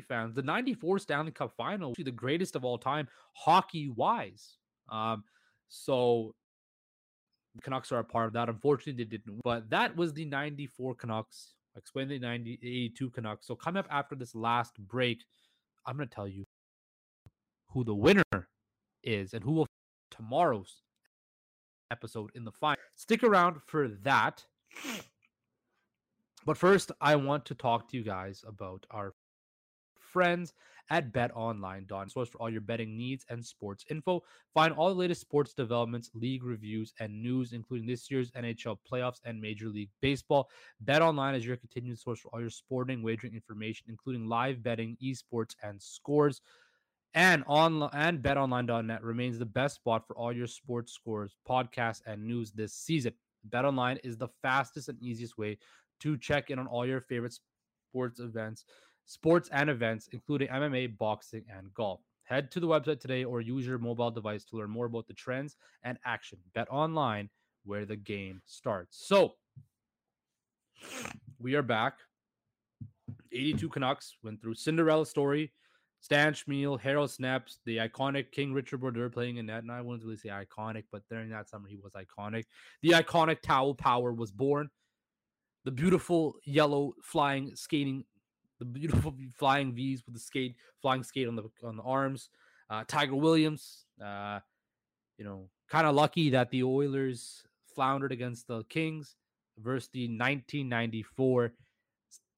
fans, 0.00 0.34
the 0.34 0.42
94 0.42 0.98
Stanley 1.00 1.32
Cup 1.32 1.52
final 1.56 1.94
the 1.96 2.10
greatest 2.10 2.56
of 2.56 2.64
all 2.64 2.78
time, 2.78 3.08
hockey 3.34 3.88
wise. 3.88 4.56
Um, 4.88 5.24
so, 5.68 6.34
the 7.54 7.62
Canucks 7.62 7.92
are 7.92 7.98
a 7.98 8.04
part 8.04 8.26
of 8.26 8.32
that. 8.32 8.48
Unfortunately, 8.48 9.04
they 9.04 9.08
didn't. 9.08 9.40
But 9.44 9.70
that 9.70 9.96
was 9.96 10.12
the 10.12 10.24
94 10.24 10.94
Canucks. 10.94 11.54
Explain 11.76 12.08
the 12.08 12.18
90, 12.18 12.58
82 12.62 13.10
Canucks. 13.10 13.46
So, 13.46 13.54
coming 13.54 13.80
up 13.80 13.86
after 13.90 14.14
this 14.14 14.34
last 14.34 14.78
break, 14.78 15.24
I'm 15.86 15.96
going 15.96 16.08
to 16.08 16.14
tell 16.14 16.28
you 16.28 16.44
who 17.68 17.84
the 17.84 17.94
winner 17.94 18.48
is 19.02 19.34
and 19.34 19.42
who 19.42 19.52
will 19.52 19.66
tomorrow's 20.10 20.82
episode 21.90 22.30
in 22.34 22.44
the 22.44 22.52
final. 22.52 22.78
Stick 22.94 23.22
around 23.22 23.62
for 23.66 23.88
that. 24.02 24.44
But 26.44 26.56
first, 26.56 26.90
I 27.00 27.16
want 27.16 27.44
to 27.46 27.54
talk 27.54 27.88
to 27.88 27.96
you 27.96 28.02
guys 28.02 28.44
about 28.46 28.84
our 28.90 29.14
friends 30.12 30.52
at 30.90 31.12
BetOnline.net, 31.12 32.10
source 32.10 32.28
for 32.28 32.38
all 32.38 32.50
your 32.50 32.60
betting 32.60 32.96
needs 32.96 33.24
and 33.30 33.44
sports 33.44 33.84
info. 33.90 34.22
Find 34.52 34.74
all 34.74 34.88
the 34.88 34.94
latest 34.94 35.20
sports 35.20 35.54
developments, 35.54 36.10
league 36.14 36.44
reviews, 36.44 36.92
and 37.00 37.22
news, 37.22 37.52
including 37.52 37.86
this 37.86 38.10
year's 38.10 38.30
NHL 38.32 38.78
playoffs 38.90 39.20
and 39.24 39.40
Major 39.40 39.68
League 39.68 39.90
Baseball. 40.00 40.50
BetOnline 40.84 41.36
is 41.36 41.46
your 41.46 41.56
continued 41.56 41.98
source 41.98 42.20
for 42.20 42.28
all 42.28 42.40
your 42.40 42.50
sporting 42.50 43.02
wagering 43.02 43.34
information, 43.34 43.86
including 43.88 44.26
live 44.26 44.62
betting, 44.62 44.96
esports, 45.02 45.54
and 45.62 45.80
scores 45.80 46.40
and 47.14 47.44
on 47.46 47.90
and 47.92 48.22
betonline.net 48.22 49.02
remains 49.02 49.38
the 49.38 49.44
best 49.44 49.76
spot 49.76 50.06
for 50.06 50.16
all 50.16 50.32
your 50.32 50.46
sports 50.46 50.92
scores, 50.92 51.36
podcasts, 51.48 52.00
and 52.06 52.24
news 52.24 52.52
this 52.52 52.72
season. 52.72 53.12
BetOnline 53.48 53.98
is 54.02 54.16
the 54.16 54.28
fastest 54.40 54.88
and 54.88 55.00
easiest 55.02 55.36
way 55.36 55.58
to 56.00 56.16
check 56.16 56.50
in 56.50 56.58
on 56.58 56.66
all 56.66 56.86
your 56.86 57.00
favorite 57.00 57.38
sports 57.90 58.18
events, 58.18 58.64
sports 59.12 59.48
and 59.52 59.68
events, 59.68 60.08
including 60.12 60.48
MMA, 60.48 60.96
boxing, 60.98 61.44
and 61.54 61.72
golf. 61.74 62.00
Head 62.24 62.50
to 62.52 62.60
the 62.60 62.66
website 62.66 63.00
today 63.00 63.24
or 63.24 63.40
use 63.40 63.66
your 63.66 63.78
mobile 63.78 64.10
device 64.10 64.44
to 64.46 64.56
learn 64.56 64.70
more 64.70 64.86
about 64.86 65.06
the 65.06 65.14
trends 65.14 65.56
and 65.82 65.98
action. 66.04 66.38
Bet 66.54 66.68
online 66.70 67.28
where 67.64 67.84
the 67.84 67.96
game 67.96 68.40
starts. 68.46 69.06
So 69.06 69.34
we 71.38 71.54
are 71.54 71.62
back. 71.62 71.94
82 73.32 73.68
Canucks 73.68 74.16
went 74.22 74.40
through 74.40 74.54
Cinderella 74.54 75.06
story 75.06 75.52
Stan 76.02 76.32
Smyl, 76.32 76.80
Harold 76.80 77.10
Snepsts, 77.10 77.58
the 77.64 77.76
iconic 77.76 78.32
King 78.32 78.52
Richard 78.52 78.80
Brodeur 78.80 79.08
playing 79.08 79.36
in 79.36 79.46
net. 79.46 79.62
And 79.62 79.70
I 79.70 79.80
wouldn't 79.80 80.02
really 80.02 80.16
say 80.16 80.30
iconic, 80.30 80.82
but 80.90 81.02
during 81.08 81.30
that 81.30 81.48
summer 81.48 81.68
he 81.68 81.76
was 81.76 81.92
iconic. 81.92 82.44
The 82.82 82.90
iconic 82.90 83.40
Towel 83.40 83.74
Power 83.74 84.12
was 84.12 84.32
born. 84.32 84.68
The 85.64 85.70
beautiful 85.70 86.34
yellow 86.44 86.94
flying 87.04 87.54
skating, 87.54 88.02
the 88.62 88.70
beautiful 88.70 89.14
flying 89.34 89.72
V's 89.72 90.04
with 90.06 90.14
the 90.14 90.20
skate, 90.20 90.54
flying 90.80 91.02
skate 91.02 91.26
on 91.26 91.34
the 91.34 91.44
on 91.64 91.76
the 91.76 91.82
arms. 91.82 92.30
Uh, 92.70 92.84
Tiger 92.86 93.16
Williams, 93.16 93.84
uh, 94.02 94.38
you 95.18 95.24
know, 95.24 95.48
kind 95.68 95.86
of 95.86 95.94
lucky 95.94 96.30
that 96.30 96.50
the 96.50 96.62
Oilers 96.62 97.42
floundered 97.74 98.12
against 98.12 98.46
the 98.46 98.62
Kings 98.68 99.16
versus 99.58 99.90
the 99.92 100.04
1994 100.04 101.52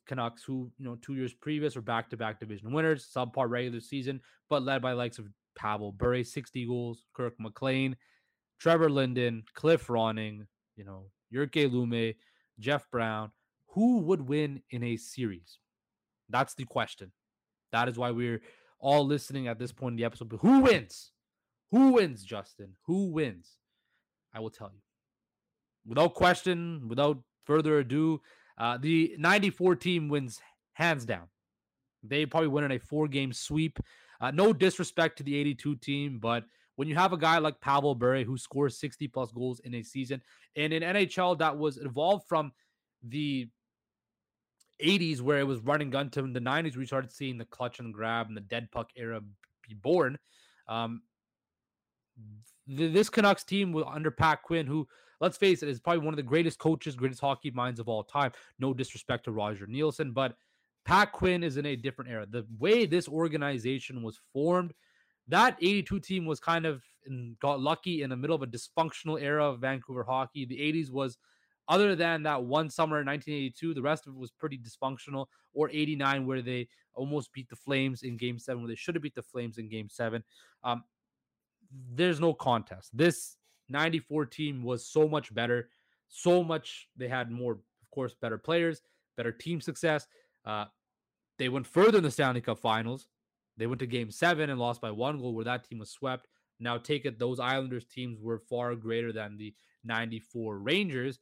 Canucks, 0.07 0.43
who 0.43 0.71
you 0.79 0.85
know 0.85 0.97
two 1.03 1.15
years 1.15 1.35
previous 1.35 1.77
were 1.77 1.83
back-to-back 1.83 2.41
division 2.41 2.73
winners, 2.73 3.07
subpar 3.15 3.49
regular 3.49 3.81
season, 3.81 4.21
but 4.49 4.63
led 4.63 4.81
by 4.83 4.93
likes 4.93 5.19
of 5.19 5.27
Pavel 5.57 5.93
Bure, 5.93 6.25
60 6.25 6.67
goals, 6.67 7.05
Kirk 7.15 7.35
McLean, 7.39 7.97
Trevor 8.59 8.91
Linden, 8.91 9.45
Cliff 9.55 9.87
Ronning, 9.89 10.47
you 10.77 10.85
know, 10.85 11.07
Jyrki 11.33 11.71
Lumme, 11.71 12.15
Jeff 12.59 12.91
Brown. 12.91 13.31
Who 13.69 13.99
would 13.99 14.29
win 14.29 14.63
in 14.71 14.85
a 14.85 14.97
series? 14.97 15.59
That's 16.29 16.55
the 16.55 16.65
question. 16.65 17.13
That 17.73 17.89
is 17.89 17.99
why 17.99 18.11
we're 18.11 18.43
all 18.79 19.05
listening 19.05 19.49
at 19.49 19.59
this 19.59 19.73
point 19.73 19.95
in 19.95 19.97
the 19.97 20.05
episode. 20.05 20.29
But 20.29 20.41
who 20.41 20.61
wins? 20.61 21.11
Who 21.71 21.93
wins, 21.93 22.23
Justin? 22.23 22.77
Who 22.87 23.07
wins? 23.07 23.57
I 24.33 24.41
will 24.41 24.51
tell 24.51 24.71
you. 24.73 24.81
Without 25.87 26.15
question, 26.15 26.89
without 26.89 27.19
further 27.45 27.79
ado, 27.79 28.21
uh, 28.59 28.79
the 28.79 29.15
94 29.19 29.77
team 29.77 30.09
wins 30.09 30.41
hands 30.75 31.05
down. 31.05 31.29
They 32.03 32.27
probably 32.27 32.49
win 32.49 32.65
in 32.65 32.73
a 32.73 32.79
four 32.79 33.09
game 33.09 33.33
sweep. 33.33 33.79
Uh, 34.21 34.31
no 34.31 34.53
disrespect 34.53 35.19
to 35.19 35.25
the 35.25 35.37
82 35.37 35.77
team, 35.77 36.19
but 36.21 36.45
when 36.77 36.89
you 36.89 36.95
have 36.95 37.13
a 37.13 37.19
guy 37.19 37.39
like 37.39 37.61
Pavel 37.61 37.95
Bure 37.95 38.25
who 38.25 38.37
scores 38.37 38.79
60 38.79 39.09
plus 39.09 39.31
goals 39.33 39.61
in 39.61 39.75
a 39.75 39.83
season, 39.83 40.21
and 40.57 40.73
in 40.73 40.83
NHL 40.83 41.39
that 41.39 41.57
was 41.57 41.79
evolved 41.79 42.27
from 42.29 42.53
the 43.03 43.49
80s 44.83 45.21
where 45.21 45.39
it 45.39 45.47
was 45.47 45.61
running 45.61 45.91
gun 45.91 46.11
to 46.11 46.23
the 46.23 46.41
90s, 46.41 46.77
we 46.77 46.87
started 46.87 47.13
seeing 47.13 47.39
the 47.39 47.45
clutch 47.45 47.79
and 47.81 47.93
grab 47.93 48.29
and 48.29 48.37
the 48.37 48.43
dead 48.43 48.71
puck 48.71 48.91
era 48.97 49.21
be 49.67 49.75
born. 49.75 50.19
Um, 50.69 51.03
th- 52.69 52.93
this 52.93 53.09
Canucks 53.09 53.45
team 53.45 53.73
will 53.73 53.89
under 53.89 54.11
Pat 54.11 54.43
Quinn, 54.43 54.67
who 54.67 54.87
let's 55.21 55.39
face 55.39 55.63
it, 55.63 55.69
is 55.69 55.81
probably 55.81 56.05
one 56.05 56.13
of 56.13 56.17
the 56.17 56.23
greatest 56.23 56.59
coaches, 56.59 56.97
greatest 56.97 57.21
hockey 57.21 57.51
minds 57.51 57.81
of 57.81 57.89
all 57.89 58.03
time. 58.03 58.33
No 58.59 58.75
disrespect 58.75 59.25
to 59.25 59.33
Roger 59.33 59.67
Neilson, 59.67 60.13
but 60.13 60.35
Pat 60.85 61.13
Quinn 61.13 61.43
is 61.43 61.57
in 61.57 61.67
a 61.67 61.77
different 61.77 62.11
era. 62.11 62.27
The 62.29 62.47
way 62.59 62.87
this 62.87 63.09
organization 63.09 64.03
was 64.03 64.21
formed, 64.33 64.75
that 65.29 65.57
82 65.61 66.01
team 66.01 66.27
was 66.27 66.41
kind 66.41 66.67
of 66.67 66.83
in, 67.07 67.37
got 67.41 67.61
lucky 67.61 68.03
in 68.03 68.11
the 68.11 68.17
middle 68.17 68.37
of 68.37 68.43
a 68.43 68.47
dysfunctional 68.47 69.21
era 69.21 69.49
of 69.49 69.61
Vancouver 69.61 70.05
hockey. 70.05 70.45
The 70.45 70.59
80s 70.59 70.91
was, 70.91 71.17
other 71.68 71.96
than 71.96 72.22
that 72.24 72.42
one 72.42 72.68
summer 72.68 73.00
in 73.00 73.07
1982, 73.07 73.74
the 73.74 73.83
rest 73.83 74.07
of 74.07 74.14
it 74.14 74.18
was 74.18 74.31
pretty 74.31 74.59
dysfunctional. 74.59 75.27
Or 75.55 75.70
89, 75.70 76.27
where 76.27 76.42
they 76.42 76.68
almost 76.94 77.33
beat 77.33 77.48
the 77.48 77.57
Flames 77.57 78.03
in 78.03 78.16
Game 78.16 78.38
Seven, 78.38 78.62
where 78.62 78.68
they 78.68 78.74
should 78.74 78.96
have 78.96 79.03
beat 79.03 79.14
the 79.14 79.22
Flames 79.22 79.59
in 79.59 79.68
Game 79.68 79.88
Seven. 79.88 80.24
Um, 80.64 80.83
there's 81.94 82.20
no 82.20 82.35
contest. 82.35 82.90
This 82.92 83.37
94 83.68 84.27
team 84.27 84.62
was 84.62 84.87
so 84.87 85.09
much 85.09 85.33
better, 85.35 85.70
so 86.09 86.42
much. 86.42 86.88
They 86.96 87.09
had 87.09 87.31
more, 87.31 87.53
of 87.53 87.90
course, 87.92 88.14
better 88.20 88.38
players, 88.38 88.83
better 89.16 89.33
team 89.33 89.61
success. 89.61 90.07
Uh, 90.44 90.66
they 91.38 91.48
went 91.48 91.66
further 91.66 91.98
in 91.98 92.05
the 92.05 92.11
Stanley 92.11 92.40
Cup 92.40 92.59
Finals. 92.59 93.07
They 93.57 93.66
went 93.66 93.79
to 93.81 93.87
Game 93.87 94.11
Seven 94.11 94.50
and 94.50 94.59
lost 94.59 94.81
by 94.81 94.90
one 94.90 95.18
goal, 95.18 95.35
where 95.35 95.44
that 95.44 95.64
team 95.68 95.79
was 95.79 95.90
swept. 95.90 96.27
Now, 96.61 96.79
take 96.79 97.05
it, 97.05 97.18
those 97.18 97.40
Islanders 97.40 97.85
teams 97.85 98.20
were 98.20 98.38
far 98.38 98.74
greater 98.74 99.12
than 99.12 99.37
the 99.37 99.55
94 99.85 100.59
Rangers, 100.59 101.18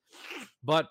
but 0.63 0.89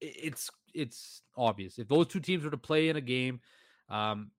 it's 0.00 0.50
it's 0.74 1.22
obvious 1.36 1.78
if 1.78 1.88
those 1.88 2.08
two 2.08 2.20
teams 2.20 2.44
were 2.44 2.50
to 2.50 2.56
play 2.56 2.88
in 2.88 2.96
a 2.96 3.00
game. 3.00 3.40
Um, 3.88 4.30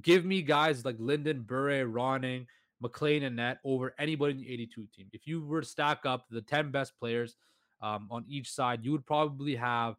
give 0.00 0.24
me 0.24 0.42
guys 0.42 0.84
like 0.84 0.96
Linden, 0.98 1.42
Bure, 1.42 1.86
Ronning, 1.86 2.46
McLean, 2.80 3.22
and 3.24 3.36
Net 3.36 3.58
over 3.64 3.94
anybody 3.98 4.32
in 4.32 4.38
the 4.38 4.52
82 4.52 4.88
team. 4.94 5.06
If 5.12 5.26
you 5.26 5.44
were 5.44 5.60
to 5.60 5.66
stack 5.66 6.06
up 6.06 6.26
the 6.30 6.40
10 6.40 6.70
best 6.70 6.96
players 6.98 7.36
um, 7.82 8.08
on 8.10 8.24
each 8.28 8.50
side, 8.50 8.84
you 8.84 8.92
would 8.92 9.06
probably 9.06 9.54
have 9.56 9.96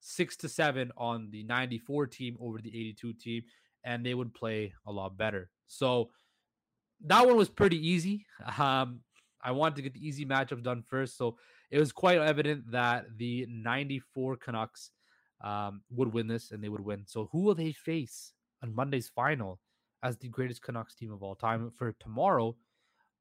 six 0.00 0.36
to 0.36 0.48
seven 0.48 0.90
on 0.96 1.28
the 1.30 1.42
94 1.44 2.06
team 2.06 2.36
over 2.40 2.58
the 2.58 2.68
82 2.68 3.12
team, 3.14 3.42
and 3.84 4.04
they 4.04 4.14
would 4.14 4.34
play 4.34 4.72
a 4.86 4.92
lot 4.92 5.16
better. 5.16 5.50
So 5.66 6.10
that 7.04 7.26
one 7.26 7.36
was 7.36 7.48
pretty 7.48 7.88
easy. 7.88 8.26
Um, 8.58 9.00
I 9.42 9.52
wanted 9.52 9.76
to 9.76 9.82
get 9.82 9.94
the 9.94 10.06
easy 10.06 10.24
matchups 10.24 10.62
done 10.62 10.82
first. 10.82 11.16
So 11.16 11.36
it 11.70 11.78
was 11.78 11.92
quite 11.92 12.18
evident 12.18 12.70
that 12.70 13.06
the 13.16 13.46
94 13.48 14.36
Canucks 14.36 14.90
um, 15.42 15.82
would 15.90 16.12
win 16.12 16.26
this 16.26 16.50
and 16.50 16.62
they 16.62 16.68
would 16.68 16.84
win. 16.84 17.04
So 17.06 17.28
who 17.32 17.40
will 17.40 17.54
they 17.54 17.72
face 17.72 18.32
on 18.62 18.74
Monday's 18.74 19.08
final 19.08 19.60
as 20.02 20.16
the 20.16 20.28
greatest 20.28 20.62
Canucks 20.62 20.94
team 20.94 21.12
of 21.12 21.22
all 21.22 21.34
time 21.34 21.70
for 21.70 21.94
tomorrow? 22.00 22.56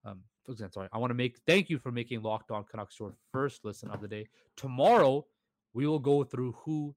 Um, 0.04 0.22
for 0.46 0.52
example, 0.52 0.74
sorry, 0.74 0.90
I 0.94 0.98
want 1.00 1.10
to 1.10 1.16
make 1.16 1.40
thank 1.48 1.70
you 1.70 1.80
for 1.80 1.92
making 1.92 2.22
Locked 2.22 2.52
On 2.52 2.64
Canucks 2.64 3.00
your 3.00 3.14
first 3.32 3.66
listen 3.66 3.90
of 3.90 4.02
the 4.02 4.08
day. 4.08 4.28
Tomorrow, 4.56 5.26
we 5.74 5.88
will 5.88 6.00
go 6.00 6.24
through 6.24 6.54
who 6.64 6.96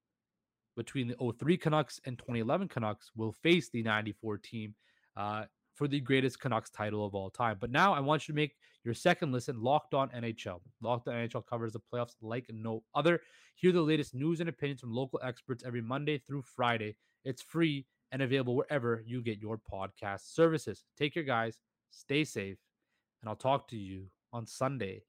between 0.76 1.08
the 1.08 1.32
03 1.38 1.56
Canucks 1.56 2.00
and 2.04 2.18
2011 2.18 2.68
Canucks 2.68 3.10
will 3.16 3.32
face 3.32 3.68
the 3.70 3.82
94 3.82 4.38
team 4.38 4.74
uh, 5.16 5.44
for 5.78 5.86
the 5.86 6.00
greatest 6.00 6.40
Canucks 6.40 6.70
title 6.70 7.06
of 7.06 7.14
all 7.14 7.30
time. 7.30 7.56
But 7.60 7.70
now 7.70 7.94
I 7.94 8.00
want 8.00 8.26
you 8.26 8.32
to 8.32 8.36
make 8.36 8.56
your 8.84 8.94
second 8.94 9.30
listen 9.30 9.62
Locked 9.62 9.94
On 9.94 10.08
NHL. 10.08 10.60
Locked 10.82 11.06
On 11.06 11.14
NHL 11.14 11.46
covers 11.46 11.72
the 11.72 11.80
playoffs 11.80 12.16
like 12.20 12.46
no 12.52 12.82
other. 12.96 13.20
Hear 13.54 13.70
the 13.70 13.80
latest 13.80 14.12
news 14.12 14.40
and 14.40 14.48
opinions 14.48 14.80
from 14.80 14.92
local 14.92 15.20
experts 15.22 15.62
every 15.64 15.80
Monday 15.80 16.18
through 16.18 16.42
Friday. 16.42 16.96
It's 17.24 17.42
free 17.42 17.86
and 18.10 18.22
available 18.22 18.56
wherever 18.56 19.04
you 19.06 19.22
get 19.22 19.38
your 19.38 19.60
podcast 19.72 20.34
services. 20.34 20.82
Take 20.98 21.14
care, 21.14 21.22
guys. 21.22 21.58
Stay 21.90 22.24
safe, 22.24 22.58
and 23.22 23.28
I'll 23.28 23.36
talk 23.36 23.68
to 23.68 23.76
you 23.76 24.06
on 24.32 24.46
Sunday 24.46 25.02